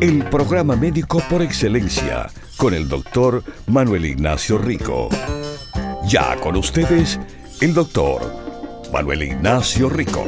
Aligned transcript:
El 0.00 0.24
programa 0.24 0.74
médico 0.76 1.22
por 1.30 1.40
excelencia 1.40 2.26
con 2.56 2.74
el 2.74 2.88
doctor 2.88 3.44
Manuel 3.66 4.04
Ignacio 4.06 4.58
Rico. 4.58 5.08
Ya 6.06 6.36
con 6.40 6.56
ustedes, 6.56 7.20
el 7.60 7.74
doctor 7.74 8.20
Manuel 8.92 9.22
Ignacio 9.22 9.88
Rico. 9.88 10.24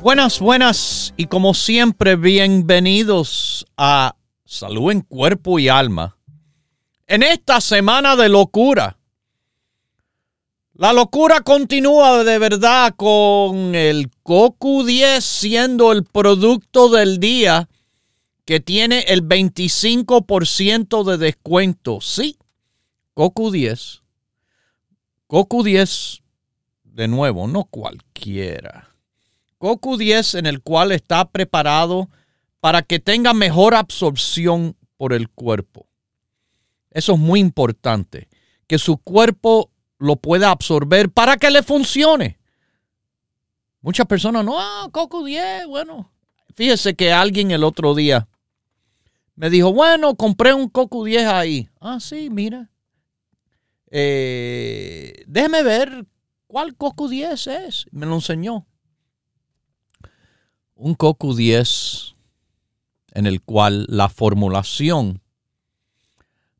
Buenas, 0.00 0.38
buenas 0.38 1.12
y 1.16 1.26
como 1.26 1.52
siempre 1.54 2.16
bienvenidos 2.16 3.66
a 3.76 4.14
Salud 4.44 4.92
en 4.92 5.00
Cuerpo 5.00 5.58
y 5.58 5.68
Alma. 5.68 6.16
En 7.06 7.22
esta 7.22 7.60
semana 7.60 8.16
de 8.16 8.28
locura. 8.28 8.97
La 10.78 10.92
locura 10.92 11.40
continúa 11.40 12.22
de 12.22 12.38
verdad 12.38 12.94
con 12.94 13.74
el 13.74 14.12
Cocu 14.22 14.84
10 14.84 15.24
siendo 15.24 15.90
el 15.90 16.04
producto 16.04 16.88
del 16.88 17.18
día 17.18 17.68
que 18.44 18.60
tiene 18.60 19.00
el 19.08 19.26
25% 19.26 21.02
de 21.02 21.18
descuento. 21.18 22.00
Sí, 22.00 22.38
Cocu 23.12 23.50
10. 23.50 24.04
Cocu 25.26 25.64
10, 25.64 26.22
de 26.84 27.08
nuevo, 27.08 27.48
no 27.48 27.64
cualquiera. 27.64 28.94
Cocu 29.58 29.96
10 29.96 30.36
en 30.36 30.46
el 30.46 30.62
cual 30.62 30.92
está 30.92 31.28
preparado 31.28 32.08
para 32.60 32.82
que 32.82 33.00
tenga 33.00 33.34
mejor 33.34 33.74
absorción 33.74 34.76
por 34.96 35.12
el 35.12 35.28
cuerpo. 35.28 35.88
Eso 36.92 37.14
es 37.14 37.18
muy 37.18 37.40
importante, 37.40 38.28
que 38.68 38.78
su 38.78 38.96
cuerpo 38.98 39.72
lo 39.98 40.16
pueda 40.16 40.50
absorber 40.50 41.10
para 41.10 41.36
que 41.36 41.50
le 41.50 41.62
funcione. 41.62 42.38
Muchas 43.80 44.06
personas, 44.06 44.44
no, 44.44 44.56
Coco 44.92 45.24
10, 45.24 45.66
bueno. 45.66 46.10
Fíjese 46.54 46.96
que 46.96 47.12
alguien 47.12 47.50
el 47.50 47.62
otro 47.62 47.94
día 47.94 48.28
me 49.38 49.50
dijo, 49.50 49.72
bueno, 49.72 50.16
compré 50.16 50.52
un 50.52 50.68
Coco 50.68 51.04
10 51.04 51.26
ahí. 51.26 51.68
Ah, 51.80 52.00
sí, 52.00 52.28
mira. 52.28 52.72
Eh, 53.88 55.24
déjeme 55.28 55.62
ver 55.62 56.06
cuál 56.48 56.74
Coco 56.74 57.08
10 57.08 57.46
es. 57.46 57.86
Me 57.92 58.04
lo 58.04 58.16
enseñó. 58.16 58.66
Un 60.74 60.96
Coco 60.96 61.36
10 61.36 62.16
en 63.12 63.26
el 63.26 63.40
cual 63.40 63.86
la 63.88 64.08
formulación 64.08 65.22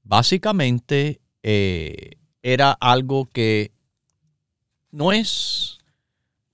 básicamente 0.05 1.21
eh, 1.43 2.19
era 2.43 2.73
algo 2.73 3.29
que 3.33 3.73
no 4.91 5.13
es 5.13 5.79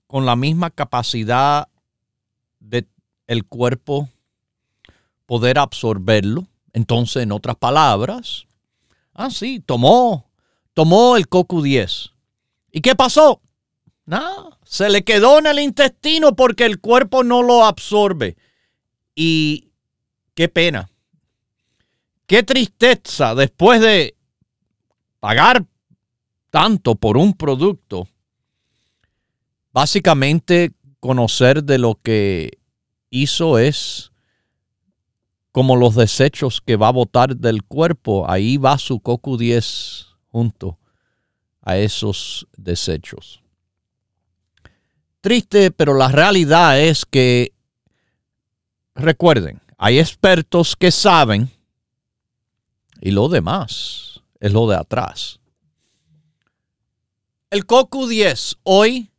con 0.07 0.25
la 0.25 0.35
misma 0.35 0.69
capacidad 0.69 1.67
del 2.59 2.87
el 3.27 3.45
cuerpo 3.45 4.09
poder 5.25 5.57
absorberlo. 5.57 6.47
Entonces, 6.73 7.23
en 7.23 7.31
otras 7.31 7.55
palabras, 7.55 8.45
ah, 9.13 9.29
sí, 9.29 9.59
tomó, 9.59 10.29
tomó 10.73 11.17
el 11.17 11.27
coco 11.27 11.61
10. 11.61 12.11
¿Y 12.71 12.81
qué 12.81 12.95
pasó? 12.95 13.41
Nada, 14.05 14.59
se 14.63 14.89
le 14.89 15.03
quedó 15.03 15.39
en 15.39 15.47
el 15.47 15.59
intestino 15.59 16.35
porque 16.35 16.65
el 16.65 16.79
cuerpo 16.79 17.23
no 17.23 17.41
lo 17.41 17.65
absorbe. 17.65 18.35
Y 19.15 19.69
qué 20.35 20.49
pena. 20.49 20.89
Qué 22.27 22.43
tristeza 22.43 23.33
después 23.35 23.81
de 23.81 24.15
pagar 25.19 25.65
tanto 26.55 26.95
por 26.95 27.17
un 27.17 27.33
producto, 27.33 28.07
básicamente 29.73 30.71
conocer 31.01 31.65
de 31.65 31.77
lo 31.77 31.99
que 32.01 32.59
hizo 33.09 33.59
es 33.59 34.13
como 35.51 35.75
los 35.75 35.95
desechos 35.95 36.61
que 36.61 36.77
va 36.77 36.87
a 36.87 36.93
botar 36.93 37.35
del 37.35 37.63
cuerpo, 37.63 38.23
ahí 38.29 38.55
va 38.55 38.77
su 38.77 39.01
coco 39.01 39.35
10 39.35 40.05
junto 40.31 40.79
a 41.61 41.75
esos 41.75 42.47
desechos. 42.55 43.43
Triste, 45.19 45.71
pero 45.71 45.93
la 45.93 46.07
realidad 46.07 46.79
es 46.79 47.05
que, 47.05 47.51
recuerden, 48.95 49.61
hay 49.77 49.99
expertos 49.99 50.77
que 50.77 50.91
saben 50.91 51.49
y 53.01 53.11
lo 53.11 53.27
demás 53.27 54.21
es 54.39 54.53
lo 54.53 54.69
de 54.69 54.77
atrás. 54.77 55.41
El 57.51 57.65
Coco 57.67 58.07
10 58.07 58.57
hoy, 58.63 59.11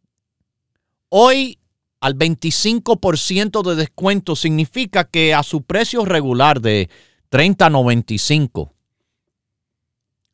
hoy 1.09 1.59
al 2.01 2.17
25% 2.17 3.63
de 3.63 3.77
descuento 3.77 4.35
significa 4.35 5.05
que 5.05 5.33
a 5.33 5.43
su 5.45 5.63
precio 5.63 6.05
regular 6.05 6.61
de 6.61 6.91
30.95 7.31 8.73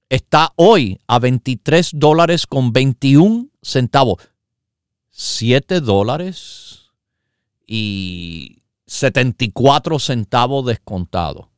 está 0.09 0.53
hoy 0.57 1.01
a 1.07 1.19
23 1.19 1.91
dólares 1.95 2.47
con 2.47 2.73
21 2.73 3.49
centavos. 3.61 4.17
7 5.11 5.81
dólares 5.81 6.93
y 7.67 8.63
74 8.87 9.99
centavos 9.99 10.65
descontado. 10.65 11.51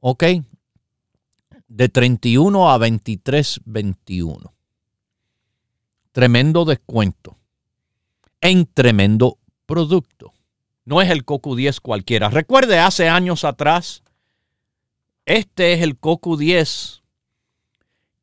¿Ok? 0.00 0.24
De 1.68 1.88
31 1.88 2.70
a 2.70 2.78
23.21 2.78 4.57
tremendo 6.18 6.64
descuento 6.64 7.38
en 8.40 8.66
tremendo 8.66 9.38
producto. 9.66 10.32
No 10.84 11.00
es 11.00 11.10
el 11.10 11.24
Coco 11.24 11.54
10 11.54 11.78
cualquiera. 11.78 12.28
Recuerde, 12.28 12.80
hace 12.80 13.08
años 13.08 13.44
atrás, 13.44 14.02
este 15.26 15.74
es 15.74 15.82
el 15.82 15.96
Coco 15.96 16.36
10, 16.36 17.04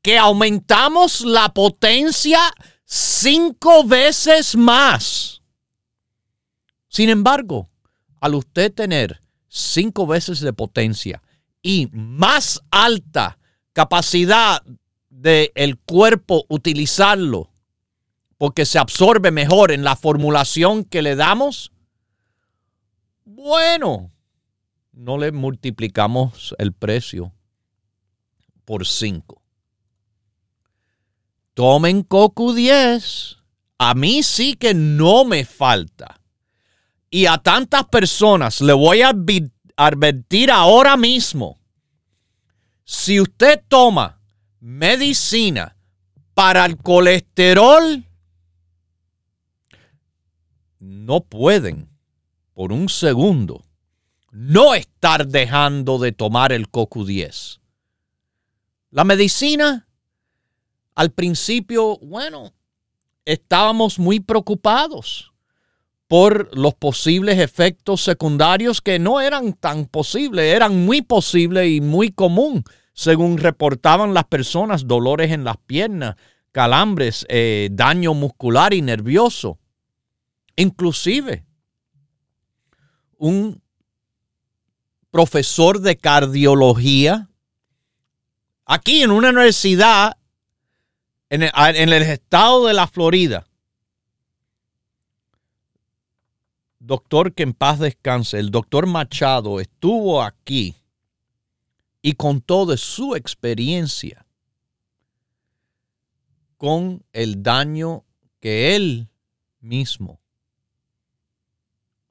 que 0.01 0.17
aumentamos 0.17 1.21
la 1.21 1.53
potencia 1.53 2.41
cinco 2.83 3.85
veces 3.85 4.57
más. 4.57 5.41
Sin 6.89 7.07
embargo, 7.07 7.69
al 8.19 8.35
usted 8.35 8.73
tener 8.73 9.21
cinco 9.47 10.05
veces 10.05 10.41
de 10.41 10.51
potencia 10.51 11.23
y 11.61 11.87
más 11.93 12.61
alta 12.71 13.37
capacidad 13.71 14.61
del 15.09 15.77
cuerpo 15.85 16.43
utilizarlo 16.49 17.54
porque 18.37 18.65
se 18.65 18.79
absorbe 18.79 19.31
mejor 19.31 19.71
en 19.71 19.83
la 19.83 19.95
formulación 19.95 20.83
que 20.83 21.01
le 21.01 21.15
damos, 21.15 21.71
bueno, 23.23 24.11
no 24.91 25.17
le 25.17 25.31
multiplicamos 25.31 26.55
el 26.57 26.73
precio 26.73 27.33
por 28.65 28.85
5. 28.85 29.41
Tomen 31.53 32.03
Coco 32.03 32.53
10. 32.53 33.37
A 33.77 33.93
mí 33.93 34.23
sí 34.23 34.55
que 34.55 34.73
no 34.73 35.25
me 35.25 35.45
falta. 35.45 36.21
Y 37.09 37.27
a 37.27 37.37
tantas 37.37 37.85
personas 37.85 38.59
le 38.61 38.73
voy 38.73 39.01
a 39.01 39.13
advertir 39.77 40.51
ahora 40.51 40.97
mismo. 40.97 41.59
Si 42.83 43.21
usted 43.21 43.63
toma 43.67 44.19
medicina 44.59 45.77
para 46.33 46.65
el 46.65 46.77
colesterol, 46.77 48.05
no 50.85 51.21
pueden 51.21 51.89
por 52.53 52.71
un 52.71 52.89
segundo 52.89 53.65
no 54.31 54.75
estar 54.75 55.27
dejando 55.27 55.97
de 55.97 56.11
tomar 56.11 56.51
el 56.51 56.69
CoQ10. 56.69 57.59
La 58.91 59.03
medicina, 59.03 59.87
al 60.93 61.11
principio, 61.11 61.97
bueno, 61.99 62.53
estábamos 63.23 63.97
muy 63.97 64.19
preocupados 64.19 65.31
por 66.07 66.55
los 66.55 66.75
posibles 66.75 67.39
efectos 67.39 68.01
secundarios 68.01 68.81
que 68.81 68.99
no 68.99 69.21
eran 69.21 69.53
tan 69.53 69.85
posibles, 69.85 70.53
eran 70.53 70.85
muy 70.85 71.01
posibles 71.01 71.69
y 71.69 71.81
muy 71.81 72.11
común, 72.11 72.63
según 72.93 73.37
reportaban 73.37 74.13
las 74.13 74.25
personas, 74.25 74.85
dolores 74.85 75.31
en 75.31 75.45
las 75.45 75.57
piernas, 75.57 76.15
calambres, 76.51 77.25
eh, 77.29 77.69
daño 77.71 78.13
muscular 78.13 78.73
y 78.73 78.81
nervioso. 78.81 79.59
Inclusive, 80.55 81.45
un 83.17 83.61
profesor 85.11 85.79
de 85.79 85.97
cardiología, 85.97 87.29
aquí 88.65 89.01
en 89.01 89.11
una 89.11 89.29
universidad 89.29 90.17
en 91.29 91.43
el, 91.43 91.51
en 91.55 91.89
el 91.91 92.03
estado 92.03 92.67
de 92.67 92.73
la 92.73 92.87
Florida. 92.87 93.47
Doctor 96.79 97.33
que 97.33 97.43
en 97.43 97.53
paz 97.53 97.79
descanse, 97.79 98.39
el 98.39 98.51
doctor 98.51 98.85
Machado 98.85 99.59
estuvo 99.59 100.21
aquí 100.21 100.75
y 102.01 102.13
contó 102.13 102.65
de 102.65 102.77
su 102.77 103.15
experiencia 103.15 104.25
con 106.57 107.03
el 107.11 107.41
daño 107.41 108.05
que 108.39 108.75
él 108.75 109.09
mismo 109.59 110.19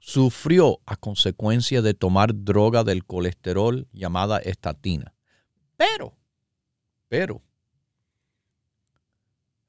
sufrió 0.07 0.81
a 0.85 0.97
consecuencia 0.97 1.81
de 1.81 1.95
tomar 1.95 2.45
droga 2.45 2.85
del 2.85 3.07
colesterol 3.07 3.89
llamada 3.91 4.39
estatina. 4.39 5.15
Pero, 5.79 6.15
pero, 7.09 7.43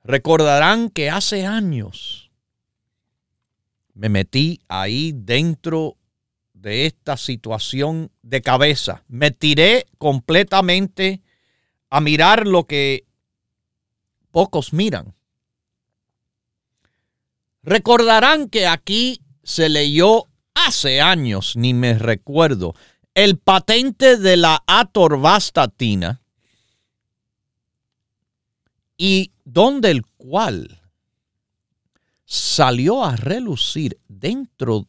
recordarán 0.03 0.89
que 0.89 1.09
hace 1.09 1.45
años 1.45 2.31
me 3.93 4.09
metí 4.09 4.59
ahí 4.67 5.13
dentro 5.15 5.95
de 6.51 6.85
esta 6.85 7.15
situación 7.15 8.11
de 8.21 8.41
cabeza. 8.41 9.05
Me 9.07 9.31
tiré 9.31 9.85
completamente 9.97 11.21
a 11.89 12.01
mirar 12.01 12.45
lo 12.45 12.67
que 12.67 13.05
pocos 14.31 14.73
miran. 14.73 15.15
Recordarán 17.63 18.49
que 18.49 18.67
aquí 18.67 19.21
se 19.45 19.69
leyó 19.69 20.25
hace 20.55 20.99
años, 21.01 21.55
ni 21.55 21.73
me 21.73 21.97
recuerdo, 21.97 22.73
el 23.13 23.37
patente 23.37 24.17
de 24.17 24.37
la 24.37 24.63
atorvastatina 24.65 26.21
y 28.97 29.31
donde 29.45 29.91
el 29.91 30.05
cual 30.17 30.81
salió 32.25 33.05
a 33.05 33.15
relucir 33.15 33.99
dentro 34.07 34.87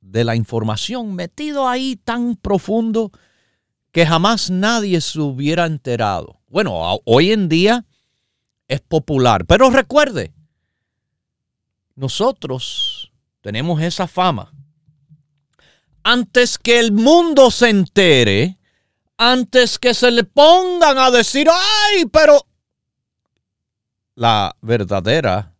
de 0.00 0.24
la 0.24 0.34
información 0.34 1.14
metido 1.14 1.68
ahí 1.68 1.94
tan 1.94 2.34
profundo 2.34 3.12
que 3.92 4.04
jamás 4.04 4.50
nadie 4.50 5.00
se 5.00 5.20
hubiera 5.20 5.64
enterado. 5.64 6.40
Bueno, 6.48 7.00
hoy 7.04 7.30
en 7.30 7.48
día 7.48 7.86
es 8.66 8.80
popular, 8.80 9.46
pero 9.46 9.70
recuerde, 9.70 10.34
nosotros 11.94 13.12
tenemos 13.46 13.80
esa 13.80 14.08
fama. 14.08 14.52
Antes 16.02 16.58
que 16.58 16.80
el 16.80 16.90
mundo 16.90 17.52
se 17.52 17.68
entere, 17.68 18.58
antes 19.16 19.78
que 19.78 19.94
se 19.94 20.10
le 20.10 20.24
pongan 20.24 20.98
a 20.98 21.12
decir, 21.12 21.46
ay, 21.48 22.06
pero 22.06 22.44
la 24.16 24.56
verdadera 24.62 25.54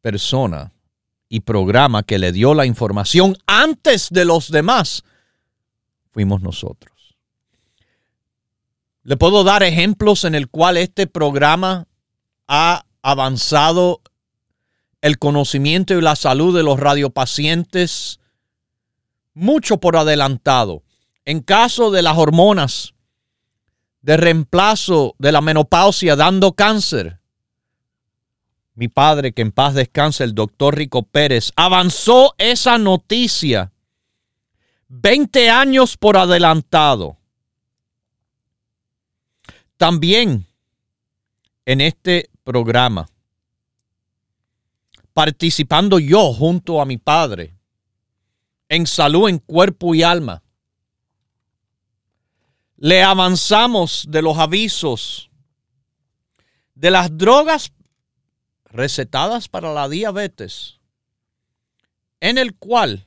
persona 0.00 0.72
y 1.28 1.38
programa 1.38 2.02
que 2.02 2.18
le 2.18 2.32
dio 2.32 2.52
la 2.52 2.66
información 2.66 3.36
antes 3.46 4.08
de 4.10 4.24
los 4.24 4.50
demás 4.50 5.04
fuimos 6.10 6.42
nosotros. 6.42 7.16
Le 9.04 9.16
puedo 9.16 9.44
dar 9.44 9.62
ejemplos 9.62 10.24
en 10.24 10.34
el 10.34 10.48
cual 10.48 10.76
este 10.76 11.06
programa 11.06 11.86
ha 12.48 12.86
avanzado 13.02 14.02
el 15.06 15.18
conocimiento 15.18 15.94
y 15.94 16.02
la 16.02 16.16
salud 16.16 16.56
de 16.56 16.62
los 16.62 16.80
radiopacientes 16.80 18.20
mucho 19.34 19.78
por 19.78 19.96
adelantado. 19.96 20.82
En 21.24 21.40
caso 21.40 21.90
de 21.90 22.02
las 22.02 22.16
hormonas 22.18 22.94
de 24.02 24.16
reemplazo 24.16 25.14
de 25.18 25.32
la 25.32 25.40
menopausia 25.40 26.16
dando 26.16 26.52
cáncer, 26.52 27.20
mi 28.74 28.88
padre, 28.88 29.32
que 29.32 29.42
en 29.42 29.52
paz 29.52 29.74
descanse, 29.74 30.22
el 30.24 30.34
doctor 30.34 30.76
Rico 30.76 31.02
Pérez, 31.02 31.50
avanzó 31.56 32.34
esa 32.36 32.76
noticia 32.76 33.72
20 34.88 35.50
años 35.50 35.96
por 35.96 36.16
adelantado. 36.16 37.16
También 39.76 40.46
en 41.64 41.80
este 41.80 42.28
programa 42.44 43.08
participando 45.16 45.98
yo 45.98 46.34
junto 46.34 46.78
a 46.78 46.84
mi 46.84 46.98
Padre 46.98 47.56
en 48.68 48.86
salud 48.86 49.30
en 49.30 49.38
cuerpo 49.38 49.94
y 49.94 50.02
alma. 50.02 50.42
Le 52.76 53.02
avanzamos 53.02 54.04
de 54.10 54.20
los 54.20 54.36
avisos 54.36 55.30
de 56.74 56.90
las 56.90 57.16
drogas 57.16 57.72
recetadas 58.66 59.48
para 59.48 59.72
la 59.72 59.88
diabetes, 59.88 60.80
en 62.20 62.36
el 62.36 62.54
cual 62.54 63.06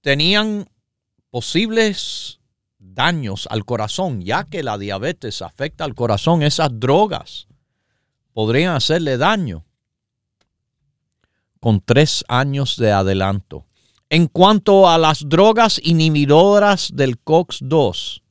tenían 0.00 0.70
posibles 1.30 2.38
daños 2.78 3.48
al 3.50 3.64
corazón, 3.64 4.20
ya 4.22 4.44
que 4.44 4.62
la 4.62 4.78
diabetes 4.78 5.42
afecta 5.42 5.82
al 5.82 5.96
corazón, 5.96 6.44
esas 6.44 6.70
drogas 6.78 7.48
podrían 8.32 8.76
hacerle 8.76 9.16
daño 9.16 9.64
con 11.68 11.82
tres 11.82 12.24
años 12.28 12.78
de 12.78 12.92
adelanto. 12.92 13.66
En 14.08 14.26
cuanto 14.26 14.88
a 14.88 14.96
las 14.96 15.28
drogas 15.28 15.78
inhibidoras 15.84 16.90
del 16.94 17.22
COX-2, 17.22 18.22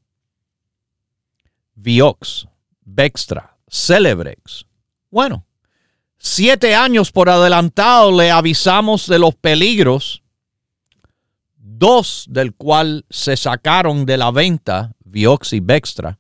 Viox, 1.75 2.47
Bextra, 2.81 3.55
Celebrex, 3.69 4.65
bueno, 5.11 5.45
siete 6.17 6.73
años 6.73 7.11
por 7.11 7.29
adelantado 7.29 8.11
le 8.11 8.31
avisamos 8.31 9.05
de 9.05 9.19
los 9.19 9.35
peligros, 9.35 10.23
dos 11.57 12.25
del 12.27 12.55
cual 12.55 13.05
se 13.11 13.37
sacaron 13.37 14.07
de 14.07 14.17
la 14.17 14.31
venta, 14.31 14.95
Viox 15.05 15.53
y 15.53 15.59
Bextra, 15.59 16.17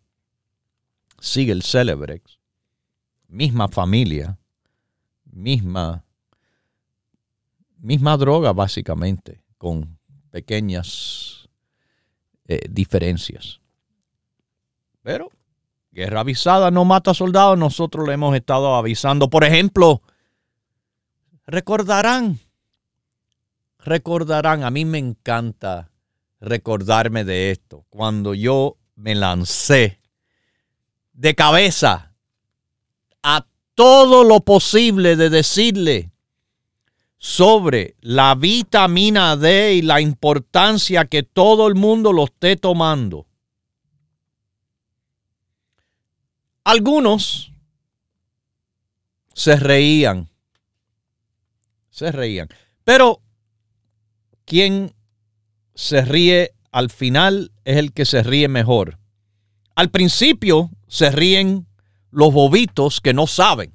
sigue 1.19 1.51
el 1.51 1.63
Celebrex, 1.63 2.37
misma 3.27 3.69
familia, 3.69 4.37
misma 5.25 6.03
misma 7.79 8.17
droga 8.17 8.53
básicamente, 8.53 9.41
con 9.57 9.97
pequeñas 10.29 11.49
eh, 12.47 12.61
diferencias. 12.69 13.59
Pero 15.01 15.31
guerra 15.91 16.19
avisada 16.21 16.69
no 16.69 16.85
mata 16.85 17.13
soldados, 17.13 17.57
nosotros 17.57 18.07
le 18.07 18.13
hemos 18.13 18.35
estado 18.35 18.75
avisando. 18.75 19.29
Por 19.29 19.43
ejemplo, 19.43 20.01
recordarán, 21.45 22.39
recordarán, 23.79 24.63
a 24.63 24.69
mí 24.69 24.85
me 24.85 24.97
encanta 24.97 25.89
recordarme 26.39 27.23
de 27.23 27.51
esto, 27.51 27.85
cuando 27.89 28.33
yo 28.33 28.77
me 28.95 29.15
lancé 29.15 29.99
de 31.13 31.33
cabeza 31.35 32.13
a 33.23 33.47
todo 33.73 34.23
lo 34.23 34.41
posible 34.41 35.15
de 35.15 35.29
decirle 35.29 36.11
sobre 37.17 37.95
la 38.01 38.35
vitamina 38.35 39.35
D 39.35 39.75
y 39.75 39.81
la 39.81 40.01
importancia 40.01 41.05
que 41.05 41.23
todo 41.23 41.67
el 41.67 41.75
mundo 41.75 42.13
lo 42.13 42.25
esté 42.25 42.55
tomando. 42.55 43.25
Algunos 46.63 47.51
se 49.33 49.55
reían, 49.55 50.29
se 51.89 52.11
reían, 52.11 52.49
pero 52.83 53.21
quien 54.45 54.93
se 55.73 56.01
ríe 56.01 56.53
al 56.71 56.89
final 56.89 57.51
es 57.63 57.77
el 57.77 57.93
que 57.93 58.05
se 58.05 58.21
ríe 58.23 58.47
mejor. 58.47 58.99
Al 59.75 59.89
principio 59.89 60.71
se 60.87 61.11
ríen 61.11 61.67
los 62.11 62.33
bobitos 62.33 62.99
que 62.99 63.13
no 63.13 63.27
saben. 63.27 63.73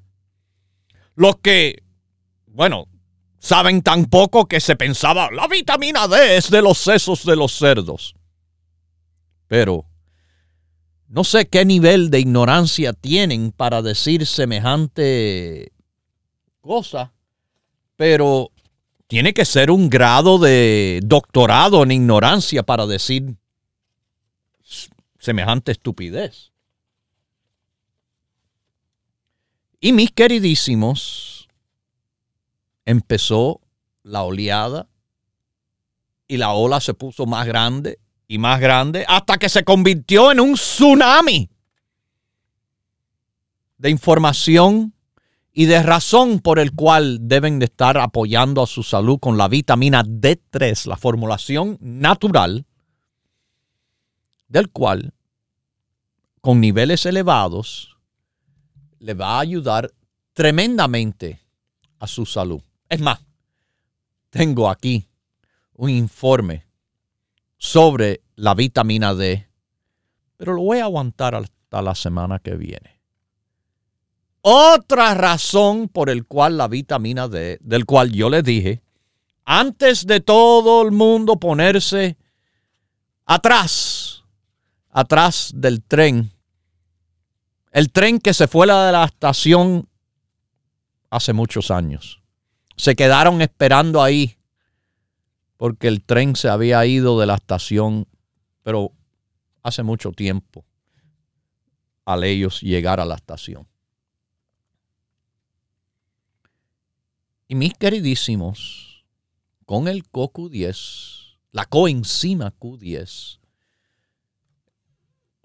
Los 1.15 1.37
que, 1.37 1.83
bueno, 2.47 2.89
Saben 3.43 3.83
tan 3.83 4.05
poco 4.05 4.47
que 4.47 4.61
se 4.61 4.77
pensaba, 4.77 5.29
la 5.33 5.49
vitamina 5.49 6.07
D 6.07 6.37
es 6.37 6.49
de 6.49 6.63
los 6.63 6.79
sesos 6.79 7.25
de 7.25 7.35
los 7.35 7.51
cerdos. 7.51 8.15
Pero 9.49 9.85
no 11.09 11.25
sé 11.25 11.49
qué 11.49 11.65
nivel 11.65 12.09
de 12.09 12.21
ignorancia 12.21 12.93
tienen 12.93 13.51
para 13.51 13.83
decir 13.83 14.29
semejante 14.29 15.73
cosa, 16.61 17.15
pero 17.97 18.53
tiene 19.09 19.35
que 19.35 19.45
ser 19.45 19.73
un 19.73 19.91
grado 19.91 20.39
de 20.39 21.01
doctorado 21.03 21.83
en 21.83 21.91
ignorancia 21.91 22.63
para 22.63 22.87
decir 22.87 23.35
semejante 25.19 25.73
estupidez. 25.73 26.53
Y 29.81 29.93
mis 29.93 30.13
queridísimos, 30.13 31.32
empezó 32.85 33.61
la 34.03 34.23
oleada 34.23 34.89
y 36.27 36.37
la 36.37 36.53
ola 36.53 36.81
se 36.81 36.95
puso 36.95 37.27
más 37.27 37.47
grande 37.47 37.99
y 38.27 38.39
más 38.39 38.61
grande 38.61 39.05
hasta 39.09 39.37
que 39.39 39.49
se 39.49 39.65
convirtió 39.65 40.33
en 40.33 40.41
un 40.41 40.55
tsunami 40.55 41.51
de 43.79 43.91
información 43.91 44.95
y 45.53 45.67
de 45.67 45.83
razón 45.83 46.41
por 46.41 46.59
el 46.59 46.73
cual 46.73 47.19
deben 47.21 47.59
de 47.59 47.67
estar 47.67 47.99
apoyando 47.99 48.63
a 48.63 48.67
su 48.67 48.83
salud 48.83 49.19
con 49.19 49.37
la 49.37 49.49
vitamina 49.49 50.03
D3, 50.03 50.87
la 50.87 50.97
formulación 50.97 51.77
natural, 51.81 52.65
del 54.49 54.71
cual 54.71 55.13
con 56.41 56.61
niveles 56.61 57.05
elevados 57.05 57.99
le 58.99 59.15
va 59.15 59.37
a 59.37 59.41
ayudar 59.41 59.93
tremendamente 60.33 61.41
a 61.99 62.07
su 62.07 62.25
salud. 62.25 62.63
Es 62.93 63.01
más, 63.01 63.21
tengo 64.29 64.69
aquí 64.69 65.09
un 65.73 65.89
informe 65.89 66.67
sobre 67.57 68.21
la 68.37 68.53
vitamina 68.53 69.15
D, 69.15 69.49
pero 70.37 70.53
lo 70.53 70.61
voy 70.61 70.81
a 70.81 70.85
aguantar 70.85 71.35
hasta 71.35 71.81
la 71.81 71.95
semana 71.95 72.39
que 72.39 72.55
viene. 72.55 73.01
Otra 74.43 75.15
razón 75.15 75.89
por 75.89 76.11
el 76.11 76.27
cual 76.27 76.59
la 76.59 76.69
vitamina 76.69 77.29
D, 77.29 77.57
del 77.63 77.87
cual 77.87 78.13
yo 78.13 78.29
les 78.29 78.45
dije, 78.45 78.83
antes 79.47 80.07
de 80.07 80.21
todo 80.21 80.83
el 80.83 80.91
mundo 80.91 81.41
ponerse 81.41 82.19
atrás, 83.25 84.23
atrás 84.91 85.51
del 85.55 85.83
tren, 85.83 86.31
el 87.71 87.91
tren 87.91 88.19
que 88.19 88.35
se 88.35 88.49
fue 88.49 88.67
de 88.67 88.93
la 88.93 89.05
estación 89.07 89.89
hace 91.09 91.33
muchos 91.33 91.71
años. 91.71 92.22
Se 92.83 92.97
quedaron 92.97 93.41
esperando 93.43 94.03
ahí 94.03 94.37
porque 95.57 95.87
el 95.87 96.03
tren 96.03 96.35
se 96.35 96.49
había 96.49 96.85
ido 96.85 97.21
de 97.21 97.27
la 97.27 97.37
estación, 97.37 98.09
pero 98.65 98.91
hace 99.63 99.85
mucho 99.85 100.11
tiempo 100.11 100.65
al 102.05 102.25
ellos 102.25 102.61
llegar 102.61 102.99
a 102.99 103.05
la 103.05 103.15
estación. 103.15 103.69
Y 107.47 107.55
mis 107.55 107.73
queridísimos, 107.75 109.05
con 109.65 109.87
el 109.87 110.03
CoQ10, 110.11 111.37
la 111.53 111.67
coenzima 111.67 112.53
Q10, 112.59 113.39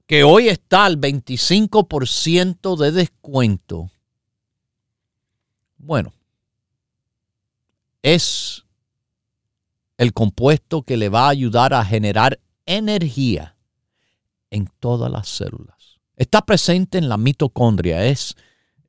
que 0.07 0.23
hoy 0.23 0.47
está 0.49 0.85
al 0.85 0.99
25% 0.99 2.77
de 2.77 2.91
descuento. 2.91 3.91
Bueno, 5.77 6.16
es 8.01 8.65
el 9.97 10.13
compuesto 10.13 10.83
que 10.83 10.97
le 10.97 11.09
va 11.09 11.25
a 11.25 11.29
ayudar 11.29 11.73
a 11.73 11.83
generar 11.83 12.39
energía 12.65 13.55
en 14.49 14.69
todas 14.79 15.11
las 15.11 15.27
células. 15.27 15.99
Está 16.15 16.45
presente 16.45 16.97
en 16.97 17.09
la 17.09 17.17
mitocondria, 17.17 18.05
es, 18.05 18.35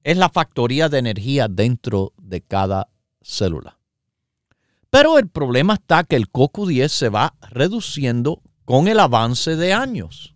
es 0.03 0.17
la 0.17 0.29
factoría 0.29 0.89
de 0.89 0.99
energía 0.99 1.49
dentro 1.49 2.13
de 2.17 2.43
cada 2.43 2.89
célula. 3.23 3.79
Pero 4.91 5.19
el 5.19 5.29
problema 5.29 5.75
está 5.75 6.05
que 6.05 6.17
el 6.17 6.31
CoQ10 6.31 6.89
se 6.89 7.09
va 7.09 7.35
reduciendo 7.51 8.43
con 8.65 8.89
el 8.89 9.01
avance 9.01 9.57
de 9.57 9.73
años, 9.73 10.35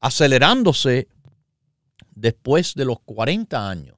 acelerándose 0.00 1.08
después 2.14 2.74
de 2.74 2.84
los 2.86 3.00
40 3.00 3.68
años. 3.68 3.96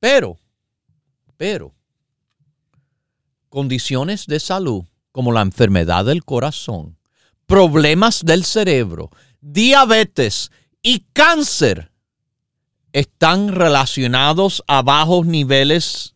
Pero, 0.00 0.38
pero, 1.44 1.74
condiciones 3.50 4.26
de 4.26 4.40
salud 4.40 4.84
como 5.12 5.30
la 5.30 5.42
enfermedad 5.42 6.06
del 6.06 6.24
corazón, 6.24 6.96
problemas 7.44 8.24
del 8.24 8.46
cerebro, 8.46 9.10
diabetes 9.42 10.50
y 10.80 11.00
cáncer 11.12 11.92
están 12.94 13.48
relacionados 13.48 14.64
a 14.66 14.80
bajos 14.80 15.26
niveles 15.26 16.14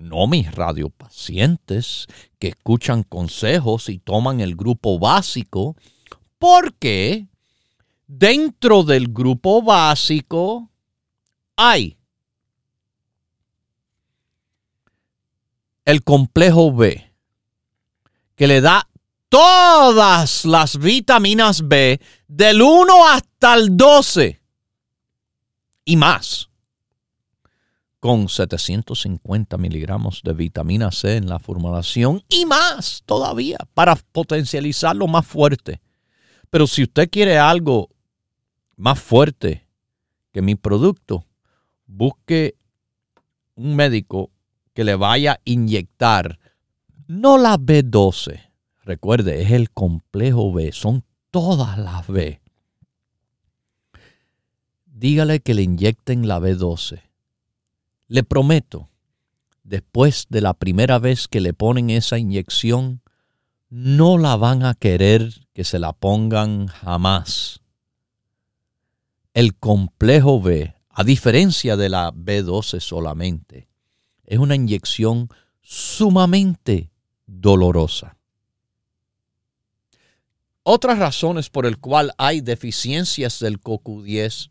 no 0.00 0.26
mis 0.26 0.52
radiopacientes 0.52 2.06
que 2.38 2.48
escuchan 2.48 3.02
consejos 3.02 3.88
y 3.88 3.98
toman 3.98 4.40
el 4.40 4.56
grupo 4.56 4.98
básico, 4.98 5.76
porque 6.38 7.26
dentro 8.06 8.82
del 8.82 9.08
grupo 9.08 9.62
básico 9.62 10.70
hay 11.56 11.96
el 15.90 16.02
complejo 16.02 16.72
B, 16.72 17.12
que 18.36 18.46
le 18.46 18.60
da 18.60 18.88
todas 19.28 20.44
las 20.44 20.78
vitaminas 20.78 21.66
B 21.66 22.00
del 22.28 22.62
1 22.62 23.08
hasta 23.08 23.54
el 23.54 23.76
12 23.76 24.40
y 25.84 25.96
más 25.96 26.50
con 28.00 28.30
750 28.30 29.58
miligramos 29.58 30.22
de 30.24 30.32
vitamina 30.32 30.90
C 30.90 31.16
en 31.16 31.28
la 31.28 31.38
formulación 31.38 32.22
y 32.30 32.46
más 32.46 33.02
todavía 33.04 33.58
para 33.74 33.94
potencializarlo 33.94 35.06
más 35.06 35.26
fuerte. 35.26 35.82
Pero 36.48 36.66
si 36.66 36.82
usted 36.82 37.10
quiere 37.10 37.38
algo 37.38 37.90
más 38.76 38.98
fuerte 38.98 39.66
que 40.32 40.40
mi 40.40 40.54
producto, 40.54 41.26
busque 41.86 42.56
un 43.54 43.76
médico 43.76 44.30
que 44.80 44.84
le 44.84 44.94
vaya 44.96 45.32
a 45.32 45.40
inyectar 45.44 46.38
no 47.06 47.36
la 47.36 47.58
B12. 47.58 48.40
Recuerde, 48.82 49.42
es 49.42 49.50
el 49.50 49.70
complejo 49.70 50.52
B, 50.52 50.72
son 50.72 51.04
todas 51.30 51.76
las 51.76 52.06
B 52.06 52.40
dígale 55.00 55.40
que 55.40 55.54
le 55.54 55.62
inyecten 55.62 56.28
la 56.28 56.38
B12. 56.38 57.00
Le 58.06 58.22
prometo, 58.22 58.90
después 59.64 60.26
de 60.28 60.42
la 60.42 60.52
primera 60.52 60.98
vez 60.98 61.26
que 61.26 61.40
le 61.40 61.54
ponen 61.54 61.88
esa 61.88 62.18
inyección, 62.18 63.00
no 63.70 64.18
la 64.18 64.36
van 64.36 64.62
a 64.64 64.74
querer 64.74 65.46
que 65.54 65.64
se 65.64 65.78
la 65.78 65.94
pongan 65.94 66.66
jamás. 66.66 67.62
El 69.32 69.56
complejo 69.56 70.42
B, 70.42 70.74
a 70.90 71.02
diferencia 71.02 71.78
de 71.78 71.88
la 71.88 72.12
B12 72.12 72.80
solamente, 72.80 73.69
es 74.30 74.38
una 74.38 74.54
inyección 74.54 75.28
sumamente 75.60 76.88
dolorosa. 77.26 78.16
Otras 80.62 81.00
razones 81.00 81.50
por 81.50 81.66
el 81.66 81.78
cual 81.78 82.12
hay 82.16 82.40
deficiencias 82.40 83.40
del 83.40 83.60
CoQ10 83.60 84.50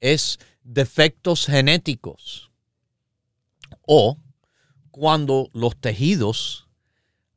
es 0.00 0.38
defectos 0.62 1.44
genéticos 1.44 2.50
o 3.82 4.16
cuando 4.90 5.50
los 5.52 5.76
tejidos 5.76 6.66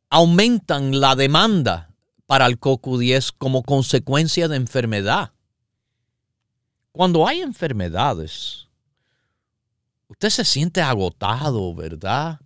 aumentan 0.09 1.01
la 1.01 1.17
demanda 1.17 1.93
para 2.25 2.45
el 2.45 2.57
CoQ10 2.57 3.33
como 3.37 3.63
consecuencia 3.63 4.47
de 4.47 4.55
enfermedad. 4.55 5.33
Cuando 6.93 7.27
hay 7.27 7.41
enfermedades, 7.41 8.69
usted 10.11 10.29
se 10.29 10.45
siente 10.45 10.81
agotado, 10.81 11.73
¿verdad? 11.73 12.39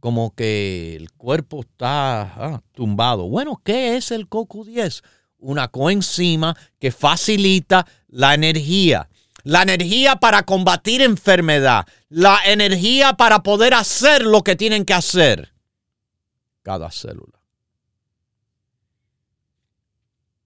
Como 0.00 0.34
que 0.34 0.96
el 0.96 1.12
cuerpo 1.12 1.60
está 1.60 2.22
ah, 2.22 2.62
tumbado. 2.72 3.28
Bueno, 3.28 3.60
¿qué 3.62 3.96
es 3.96 4.10
el 4.10 4.28
CoQ10? 4.28 5.02
Una 5.38 5.68
coenzima 5.68 6.56
que 6.80 6.90
facilita 6.90 7.86
la 8.08 8.34
energía. 8.34 9.08
La 9.44 9.62
energía 9.62 10.16
para 10.16 10.44
combatir 10.44 11.02
enfermedad. 11.02 11.86
La 12.08 12.40
energía 12.46 13.12
para 13.14 13.42
poder 13.42 13.74
hacer 13.74 14.22
lo 14.22 14.42
que 14.42 14.56
tienen 14.56 14.84
que 14.84 14.94
hacer. 14.94 15.52
Cada 16.62 16.90
célula. 16.90 17.40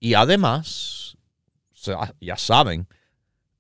Y 0.01 0.15
además, 0.15 1.17
ya 2.21 2.37
saben, 2.37 2.89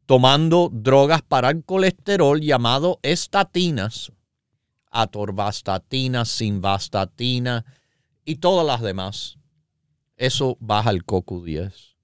tomando 0.06 0.70
drogas 0.72 1.22
para 1.22 1.50
el 1.50 1.64
colesterol 1.64 2.40
llamado 2.40 3.00
estatinas, 3.02 4.12
atorvastatina, 4.90 6.24
simvastatina 6.24 7.64
y 8.24 8.36
todas 8.36 8.64
las 8.64 8.80
demás. 8.80 9.36
Eso 10.16 10.56
baja 10.60 10.90
el 10.90 11.04
CoQ10. 11.04 11.96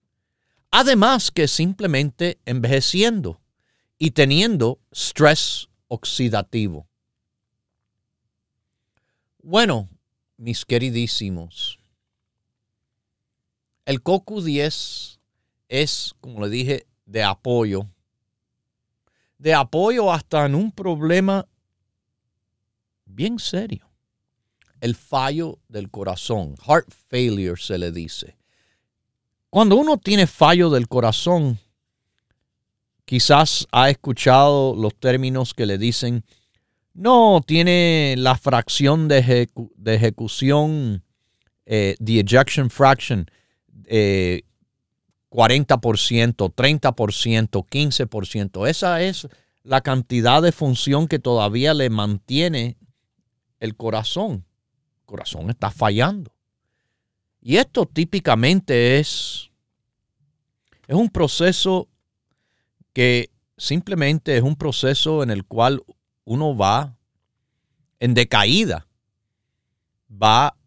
Además 0.73 1.31
que 1.31 1.49
simplemente 1.49 2.41
envejeciendo 2.45 3.41
y 3.99 4.11
teniendo 4.11 4.81
estrés 4.91 5.69
oxidativo. 5.87 6.89
Bueno, 9.43 9.89
mis 10.37 10.65
queridísimos, 10.65 11.79
el 13.85 14.03
CoQ10 14.03 15.19
es, 15.69 16.15
como 16.21 16.41
le 16.41 16.49
dije, 16.49 16.87
de 17.07 17.23
apoyo. 17.23 17.92
De 19.43 19.53
apoyo 19.55 20.13
hasta 20.13 20.47
en 20.47 20.55
un 20.55 20.71
problema 20.71 21.49
bien 23.05 23.41
serio. 23.41 23.91
El 24.81 24.95
fallo 24.95 25.59
del 25.69 25.91
corazón, 25.91 26.55
heart 26.65 26.87
failure 27.09 27.61
se 27.61 27.77
le 27.77 27.91
dice. 27.91 28.37
Cuando 29.51 29.75
uno 29.75 29.99
tiene 29.99 30.29
fallo 30.29 30.71
del 30.71 30.87
corazón, 30.87 31.59
quizás 33.05 33.67
ha 33.73 33.91
escuchado 33.91 34.77
los 34.77 34.95
términos 34.95 35.55
que 35.55 35.67
le 35.67 35.77
dicen, 35.77 36.25
no, 36.95 37.43
tiene 37.45 38.15
la 38.17 38.37
fracción 38.37 39.09
de, 39.09 39.49
ejecución, 39.87 41.03
eh, 41.67 41.97
the 41.99 42.21
ejection 42.21 42.71
fraction, 42.71 43.27
eh, 43.87 44.43
40%, 45.33 46.55
30%, 46.55 47.67
15%. 47.67 48.69
Esa 48.69 49.01
es 49.01 49.29
la 49.63 49.81
cantidad 49.81 50.43
de 50.43 50.53
función 50.53 51.09
que 51.09 51.19
todavía 51.19 51.73
le 51.73 51.89
mantiene 51.89 52.77
el 53.59 53.75
corazón. 53.75 54.45
El 55.01 55.07
corazón 55.07 55.49
está 55.49 55.71
fallando. 55.71 56.35
Y 57.41 57.57
esto 57.57 57.87
típicamente 57.87 58.99
es, 58.99 59.51
es 60.87 60.95
un 60.95 61.09
proceso 61.09 61.89
que 62.93 63.31
simplemente 63.57 64.37
es 64.37 64.43
un 64.43 64.57
proceso 64.57 65.23
en 65.23 65.31
el 65.31 65.45
cual 65.45 65.83
uno 66.25 66.55
va 66.55 66.99
en 68.01 68.13
decaída. 68.13 68.87
Va 70.11 70.59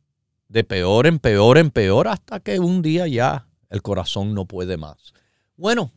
de 0.47 0.63
peor 0.63 1.05
en 1.05 1.19
peor 1.19 1.59
en 1.59 1.69
peor 1.69 2.07
hasta 2.07 2.39
que 2.39 2.59
un 2.59 2.81
día 2.81 3.07
ya 3.07 3.47
el 3.69 3.81
corazón 3.81 4.33
no 4.33 4.45
puede 4.45 4.77
más. 4.77 5.13
Bueno, 5.57 5.91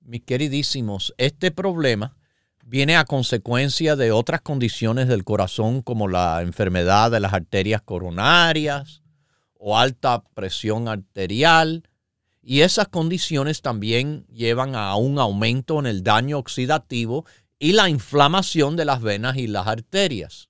mis 0.00 0.22
queridísimos, 0.22 1.14
este 1.18 1.50
problema 1.50 2.16
viene 2.64 2.96
a 2.96 3.04
consecuencia 3.04 3.96
de 3.96 4.12
otras 4.12 4.40
condiciones 4.42 5.08
del 5.08 5.24
corazón 5.24 5.82
como 5.82 6.08
la 6.08 6.42
enfermedad 6.42 7.10
de 7.10 7.20
las 7.20 7.32
arterias 7.32 7.82
coronarias 7.82 9.02
o 9.58 9.78
alta 9.78 10.22
presión 10.34 10.88
arterial. 10.88 11.88
Y 12.42 12.60
esas 12.62 12.88
condiciones 12.88 13.60
también 13.60 14.24
llevan 14.28 14.74
a 14.74 14.94
un 14.96 15.18
aumento 15.18 15.78
en 15.78 15.86
el 15.86 16.02
daño 16.02 16.38
oxidativo 16.38 17.26
y 17.58 17.72
la 17.72 17.88
inflamación 17.88 18.76
de 18.76 18.86
las 18.86 19.02
venas 19.02 19.36
y 19.36 19.46
las 19.46 19.66
arterias. 19.66 20.48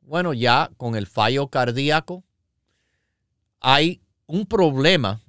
Bueno, 0.00 0.34
ya 0.34 0.70
con 0.76 0.96
el 0.96 1.06
fallo 1.06 1.48
cardíaco 1.48 2.24
hay 3.60 4.02
un 4.26 4.46
problema 4.46 5.20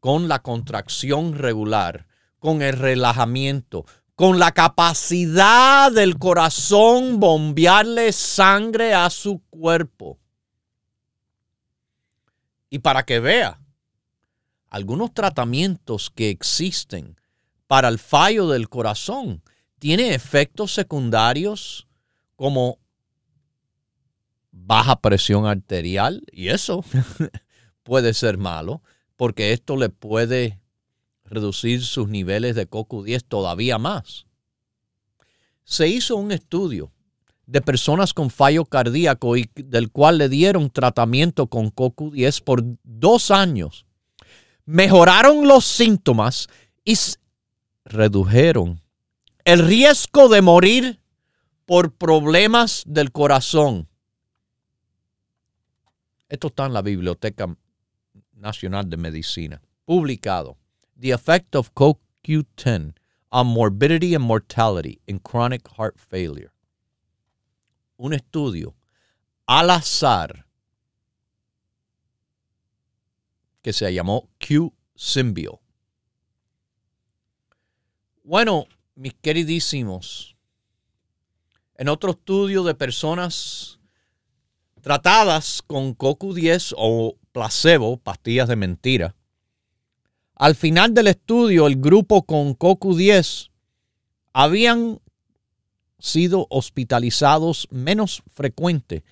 con 0.00 0.28
la 0.28 0.40
contracción 0.42 1.34
regular, 1.34 2.06
con 2.38 2.62
el 2.62 2.76
relajamiento, 2.76 3.84
con 4.14 4.38
la 4.38 4.52
capacidad 4.52 5.92
del 5.92 6.18
corazón 6.18 7.20
bombearle 7.20 8.12
sangre 8.12 8.94
a 8.94 9.10
su 9.10 9.42
cuerpo. 9.48 10.18
Y 12.68 12.80
para 12.80 13.04
que 13.04 13.20
vea, 13.20 13.60
algunos 14.70 15.12
tratamientos 15.12 16.10
que 16.10 16.30
existen 16.30 17.20
para 17.66 17.88
el 17.88 17.98
fallo 17.98 18.48
del 18.48 18.68
corazón 18.68 19.42
tienen 19.78 20.12
efectos 20.12 20.72
secundarios 20.72 21.86
como 22.36 22.78
baja 24.50 25.00
presión 25.00 25.46
arterial 25.46 26.22
y 26.32 26.48
eso 26.48 26.84
puede 27.82 28.14
ser 28.14 28.38
malo 28.38 28.82
porque 29.16 29.52
esto 29.52 29.76
le 29.76 29.88
puede 29.88 30.58
reducir 31.24 31.82
sus 31.84 32.08
niveles 32.08 32.54
de 32.54 32.68
CoQ10 32.68 33.24
todavía 33.26 33.78
más. 33.78 34.26
Se 35.64 35.88
hizo 35.88 36.16
un 36.16 36.32
estudio 36.32 36.92
de 37.46 37.60
personas 37.60 38.14
con 38.14 38.30
fallo 38.30 38.64
cardíaco 38.64 39.36
y 39.36 39.50
del 39.54 39.90
cual 39.90 40.18
le 40.18 40.28
dieron 40.28 40.70
tratamiento 40.70 41.46
con 41.46 41.72
CoQ10 41.72 42.42
por 42.42 42.62
dos 42.82 43.30
años. 43.30 43.86
Mejoraron 44.64 45.48
los 45.48 45.64
síntomas 45.64 46.48
y 46.84 46.96
redujeron 47.84 48.80
el 49.44 49.66
riesgo 49.66 50.28
de 50.28 50.42
morir 50.42 51.00
por 51.66 51.92
problemas 51.92 52.82
del 52.86 53.12
corazón. 53.12 53.88
Esto 56.28 56.48
está 56.48 56.66
en 56.66 56.72
la 56.72 56.82
biblioteca 56.82 57.56
Nacional 58.42 58.90
de 58.90 58.96
Medicina, 58.96 59.62
publicado 59.86 60.58
The 61.00 61.12
Effect 61.12 61.54
of 61.54 61.70
CoQ10 61.74 62.94
on 63.30 63.46
Morbidity 63.46 64.14
and 64.14 64.24
Mortality 64.24 65.00
in 65.06 65.20
Chronic 65.20 65.68
Heart 65.78 65.96
Failure. 65.96 66.50
Un 67.96 68.12
estudio 68.12 68.74
al 69.46 69.70
azar 69.70 70.46
que 73.62 73.72
se 73.72 73.92
llamó 73.94 74.28
Q-Symbio. 74.38 75.60
Bueno, 78.24 78.66
mis 78.96 79.14
queridísimos, 79.14 80.36
en 81.76 81.88
otro 81.88 82.10
estudio 82.10 82.64
de 82.64 82.74
personas 82.74 83.78
tratadas 84.80 85.62
con 85.62 85.96
CoQ10 85.96 86.74
o 86.76 87.16
placebo, 87.32 87.96
pastillas 87.96 88.48
de 88.48 88.56
mentira. 88.56 89.14
Al 90.34 90.54
final 90.54 90.94
del 90.94 91.08
estudio, 91.08 91.66
el 91.66 91.76
grupo 91.76 92.24
con 92.24 92.56
CoQ10 92.56 93.50
habían 94.32 95.00
sido 95.98 96.46
hospitalizados 96.50 97.68
menos 97.70 98.22
frecuente 98.32 99.04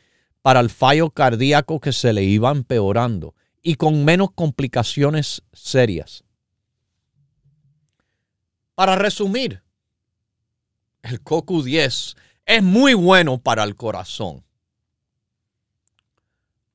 para 0.42 0.60
el 0.60 0.70
fallo 0.70 1.10
cardíaco 1.10 1.80
que 1.80 1.92
se 1.92 2.12
le 2.12 2.24
iba 2.24 2.50
empeorando 2.50 3.34
y 3.62 3.74
con 3.74 4.04
menos 4.04 4.30
complicaciones 4.32 5.42
serias. 5.52 6.24
Para 8.74 8.96
resumir, 8.96 9.62
el 11.02 11.22
CoQ10 11.22 12.16
es 12.46 12.62
muy 12.62 12.94
bueno 12.94 13.38
para 13.38 13.62
el 13.62 13.76
corazón. 13.76 14.42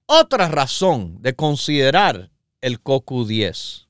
Otra 0.07 0.47
razón 0.47 1.21
de 1.21 1.35
considerar 1.35 2.29
el 2.61 2.81
CoQ10 2.83 3.87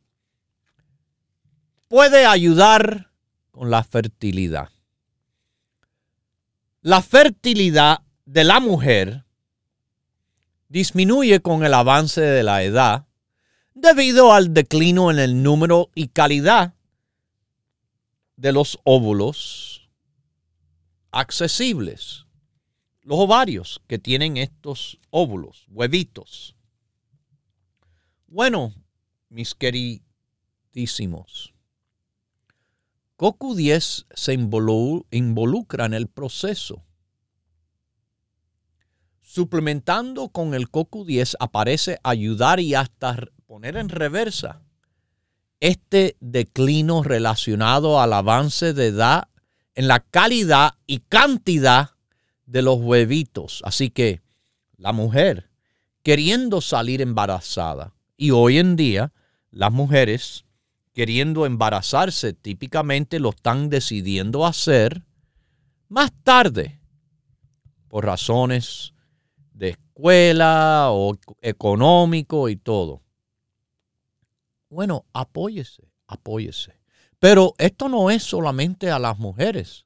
puede 1.88 2.26
ayudar 2.26 3.12
con 3.52 3.70
la 3.70 3.84
fertilidad. 3.84 4.70
La 6.82 7.02
fertilidad 7.02 8.02
de 8.26 8.44
la 8.44 8.60
mujer 8.60 9.26
disminuye 10.70 11.42
con 11.42 11.66
el 11.66 11.74
avance 11.74 12.22
de 12.22 12.44
la 12.44 12.64
edad 12.64 13.08
debido 13.74 14.34
al 14.34 14.54
declino 14.54 15.12
en 15.12 15.20
el 15.20 15.44
número 15.44 15.90
y 15.96 16.08
calidad 16.08 16.76
de 18.38 18.52
los 18.52 18.80
óvulos 18.84 19.90
accesibles, 21.12 22.25
los 23.06 23.20
ovarios 23.20 23.82
que 23.88 24.00
tienen 24.00 24.36
estos 24.36 25.00
óvulos, 25.12 25.68
huevitos. 25.70 26.56
Bueno, 28.26 28.74
mis 29.30 29.54
queridísimos, 29.54 31.54
CoQ10 33.18 34.08
se 34.14 34.34
involucra 34.34 35.86
en 35.86 35.94
el 35.94 36.08
proceso. 36.08 36.84
Suplementando 39.22 40.30
con 40.30 40.56
el 40.56 40.72
CoQ10 40.72 41.36
aparece 41.40 42.00
ayudar 42.04 42.60
y 42.60 42.74
hasta 42.74 43.18
poner 43.46 43.78
en 43.78 43.90
reversa 43.90 44.64
este 45.60 46.18
declino 46.20 47.04
relacionado 47.04 48.02
al 48.02 48.14
avance 48.14 48.74
de 48.74 48.88
edad 48.88 49.28
en 49.76 49.88
la 49.88 50.00
calidad 50.00 50.74
y 50.88 51.00
cantidad 51.00 51.95
de 52.46 52.62
los 52.62 52.80
huevitos. 52.80 53.62
Así 53.66 53.90
que 53.90 54.22
la 54.78 54.92
mujer 54.92 55.50
queriendo 56.04 56.62
salir 56.62 57.02
embarazada 57.02 57.94
y 58.18 58.32
hoy 58.32 58.60
en 58.60 58.76
día 58.76 59.12
las 59.50 59.72
mujeres 59.72 60.46
queriendo 60.94 61.46
embarazarse 61.46 62.34
típicamente 62.34 63.20
lo 63.20 63.30
están 63.30 63.70
decidiendo 63.70 64.46
hacer 64.46 65.04
más 65.90 66.12
tarde 66.24 66.80
por 67.88 68.06
razones 68.06 68.94
de 69.54 69.70
escuela 69.70 70.90
o 70.92 71.18
económico 71.42 72.50
y 72.50 72.56
todo. 72.56 73.02
Bueno, 74.70 75.06
apóyese, 75.14 75.90
apóyese. 76.08 76.74
Pero 77.20 77.54
esto 77.58 77.88
no 77.88 78.12
es 78.12 78.24
solamente 78.24 78.92
a 78.92 79.00
las 79.00 79.18
mujeres. 79.18 79.85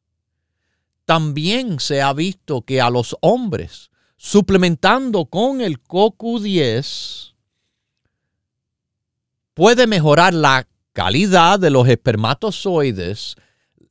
También 1.10 1.80
se 1.80 2.04
ha 2.04 2.14
visto 2.14 2.62
que 2.62 2.82
a 2.82 2.92
los 2.92 3.18
hombres, 3.22 3.90
suplementando 4.16 5.26
con 5.26 5.60
el 5.60 5.82
CoQ10, 5.82 7.34
puede 9.56 9.88
mejorar 9.88 10.36
la 10.36 10.68
calidad 10.94 11.60
de 11.60 11.72
los 11.72 11.88
espermatozoides, 11.88 13.38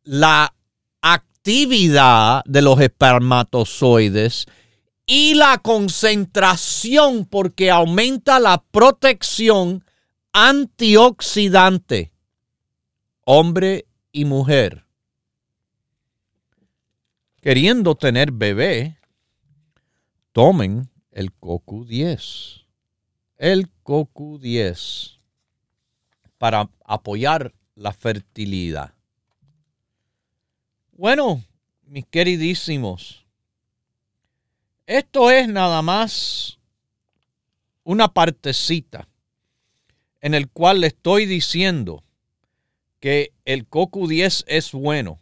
la 0.05 0.55
actividad 1.03 2.45
de 2.45 2.63
los 2.63 2.81
espermatozoides 2.81 4.47
y 5.05 5.35
la 5.35 5.59
concentración 5.59 7.27
porque 7.27 7.73
aumenta 7.73 8.39
la 8.39 8.63
protección 8.71 9.85
antioxidante, 10.33 12.13
hombre 13.25 13.89
y 14.13 14.25
mujer. 14.25 14.88
Queriendo 17.49 17.95
tener 17.95 18.31
bebé, 18.31 18.99
tomen 20.33 20.91
el 21.13 21.35
CoQ10. 21.41 22.67
El 23.39 23.73
CoQ10 23.85 25.19
para 26.37 26.69
apoyar 26.85 27.55
la 27.75 27.95
fertilidad. 27.95 28.93
Bueno, 30.93 31.43
mis 31.87 32.05
queridísimos, 32.09 33.25
esto 34.85 35.31
es 35.31 35.49
nada 35.49 35.81
más 35.81 36.59
una 37.83 38.13
partecita 38.13 39.09
en 40.21 40.35
el 40.35 40.51
cual 40.51 40.83
le 40.83 40.89
estoy 40.89 41.25
diciendo 41.25 42.05
que 43.01 43.33
el 43.47 43.67
CoQ10 43.71 44.45
es 44.49 44.73
bueno. 44.73 45.19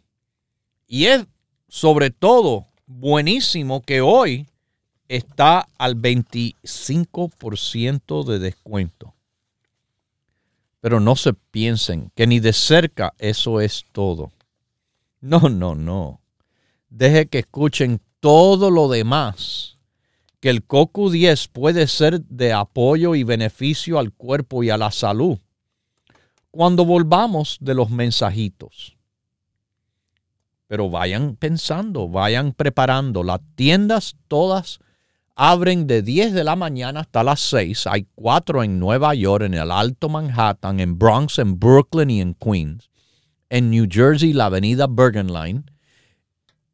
Y 0.89 1.05
es 1.05 1.25
sobre 1.67 2.11
todo 2.11 2.67
buenísimo 2.85 3.81
que 3.81 4.01
hoy 4.01 4.45
está 5.07 5.67
al 5.77 5.95
25% 5.95 8.23
de 8.23 8.39
descuento. 8.39 9.13
Pero 10.79 10.99
no 10.99 11.15
se 11.15 11.33
piensen 11.33 12.11
que 12.15 12.25
ni 12.27 12.39
de 12.39 12.53
cerca 12.53 13.15
eso 13.17 13.61
es 13.61 13.85
todo. 13.91 14.31
No, 15.21 15.49
no, 15.49 15.73
no. 15.75 16.21
Deje 16.89 17.27
que 17.27 17.39
escuchen 17.39 17.99
todo 18.19 18.71
lo 18.71 18.87
demás. 18.87 19.77
Que 20.39 20.49
el 20.49 20.67
CoQ10 20.67 21.49
puede 21.51 21.87
ser 21.87 22.21
de 22.21 22.53
apoyo 22.53 23.15
y 23.15 23.23
beneficio 23.23 23.97
al 23.97 24.13
cuerpo 24.13 24.63
y 24.63 24.69
a 24.69 24.77
la 24.77 24.91
salud. 24.91 25.39
Cuando 26.51 26.85
volvamos 26.85 27.57
de 27.59 27.73
los 27.73 27.89
mensajitos. 27.89 28.96
Pero 30.67 30.89
vayan 30.89 31.35
pensando, 31.35 32.09
vayan 32.09 32.53
preparando. 32.53 33.23
Las 33.23 33.39
tiendas 33.55 34.15
todas 34.27 34.79
abren 35.35 35.85
de 35.87 36.01
10 36.01 36.33
de 36.33 36.43
la 36.43 36.55
mañana 36.55 37.01
hasta 37.01 37.23
las 37.23 37.39
6. 37.41 37.87
Hay 37.87 38.07
cuatro 38.15 38.63
en 38.63 38.79
Nueva 38.79 39.13
York, 39.13 39.45
en 39.45 39.53
el 39.53 39.71
Alto 39.71 40.09
Manhattan, 40.09 40.79
en 40.79 40.97
Bronx, 40.97 41.39
en 41.39 41.59
Brooklyn 41.59 42.09
y 42.09 42.21
en 42.21 42.33
Queens. 42.33 42.89
En 43.49 43.69
New 43.69 43.87
Jersey, 43.89 44.33
la 44.33 44.45
avenida 44.45 44.87
Bergen 44.89 45.31
Line. 45.31 45.63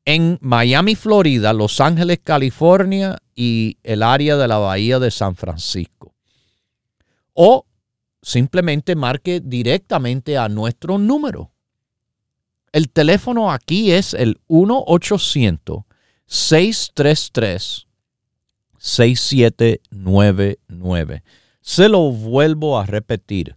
En 0.06 0.40
Miami, 0.42 0.96
Florida, 0.96 1.54
Los 1.54 1.80
Ángeles, 1.80 2.20
California 2.24 3.18
y 3.36 3.78
el 3.84 4.02
área 4.02 4.38
de 4.38 4.48
la 4.48 4.58
Bahía 4.58 4.98
de 5.00 5.12
San 5.12 5.36
Francisco. 5.36 6.14
O 7.34 7.66
simplemente 8.22 8.96
marque 8.96 9.42
directamente 9.44 10.38
a 10.38 10.50
nuestro 10.50 10.98
número. 10.98 11.53
El 12.74 12.90
teléfono 12.90 13.52
aquí 13.52 13.94
es 13.94 14.14
el 14.14 14.42
1 14.48 14.84
800 14.88 15.86
633 16.26 17.88
6799. 18.78 21.24
Se 21.62 21.88
lo 21.88 22.12
vuelvo 22.12 22.78
a 22.78 22.86
repetir. 22.86 23.56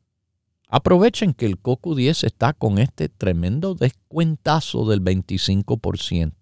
Aprovechen 0.68 1.33
que 1.33 1.46
el 1.46 1.59
Coco 1.59 1.94
10 1.94 2.24
está 2.24 2.52
con 2.52 2.76
este 2.78 3.09
tremendo 3.09 3.74
descuentazo 3.74 4.87
del 4.87 5.02
25% 5.02 6.35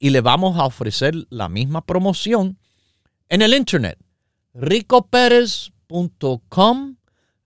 y 0.00 0.10
le 0.10 0.20
vamos 0.20 0.58
a 0.58 0.64
ofrecer 0.64 1.14
la 1.30 1.48
misma 1.48 1.86
promoción 1.86 2.58
en 3.28 3.42
el 3.42 3.54
internet. 3.54 3.96
ricoperez.com 4.52 6.96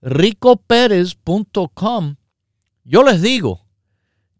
ricoperez.com 0.01 2.15
Yo 2.83 3.03
les 3.03 3.21
digo 3.21 3.67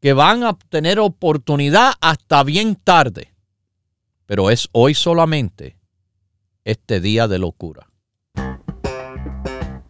que 0.01 0.13
van 0.13 0.43
a 0.43 0.57
tener 0.69 0.99
oportunidad 0.99 1.93
hasta 2.01 2.43
bien 2.43 2.75
tarde, 2.75 3.35
pero 4.25 4.49
es 4.49 4.67
hoy 4.71 4.95
solamente 4.95 5.77
este 6.63 6.99
día 6.99 7.27
de 7.27 7.37
locura. 7.37 7.87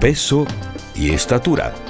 peso 0.00 0.46
y 0.94 1.10
estatura. 1.10 1.89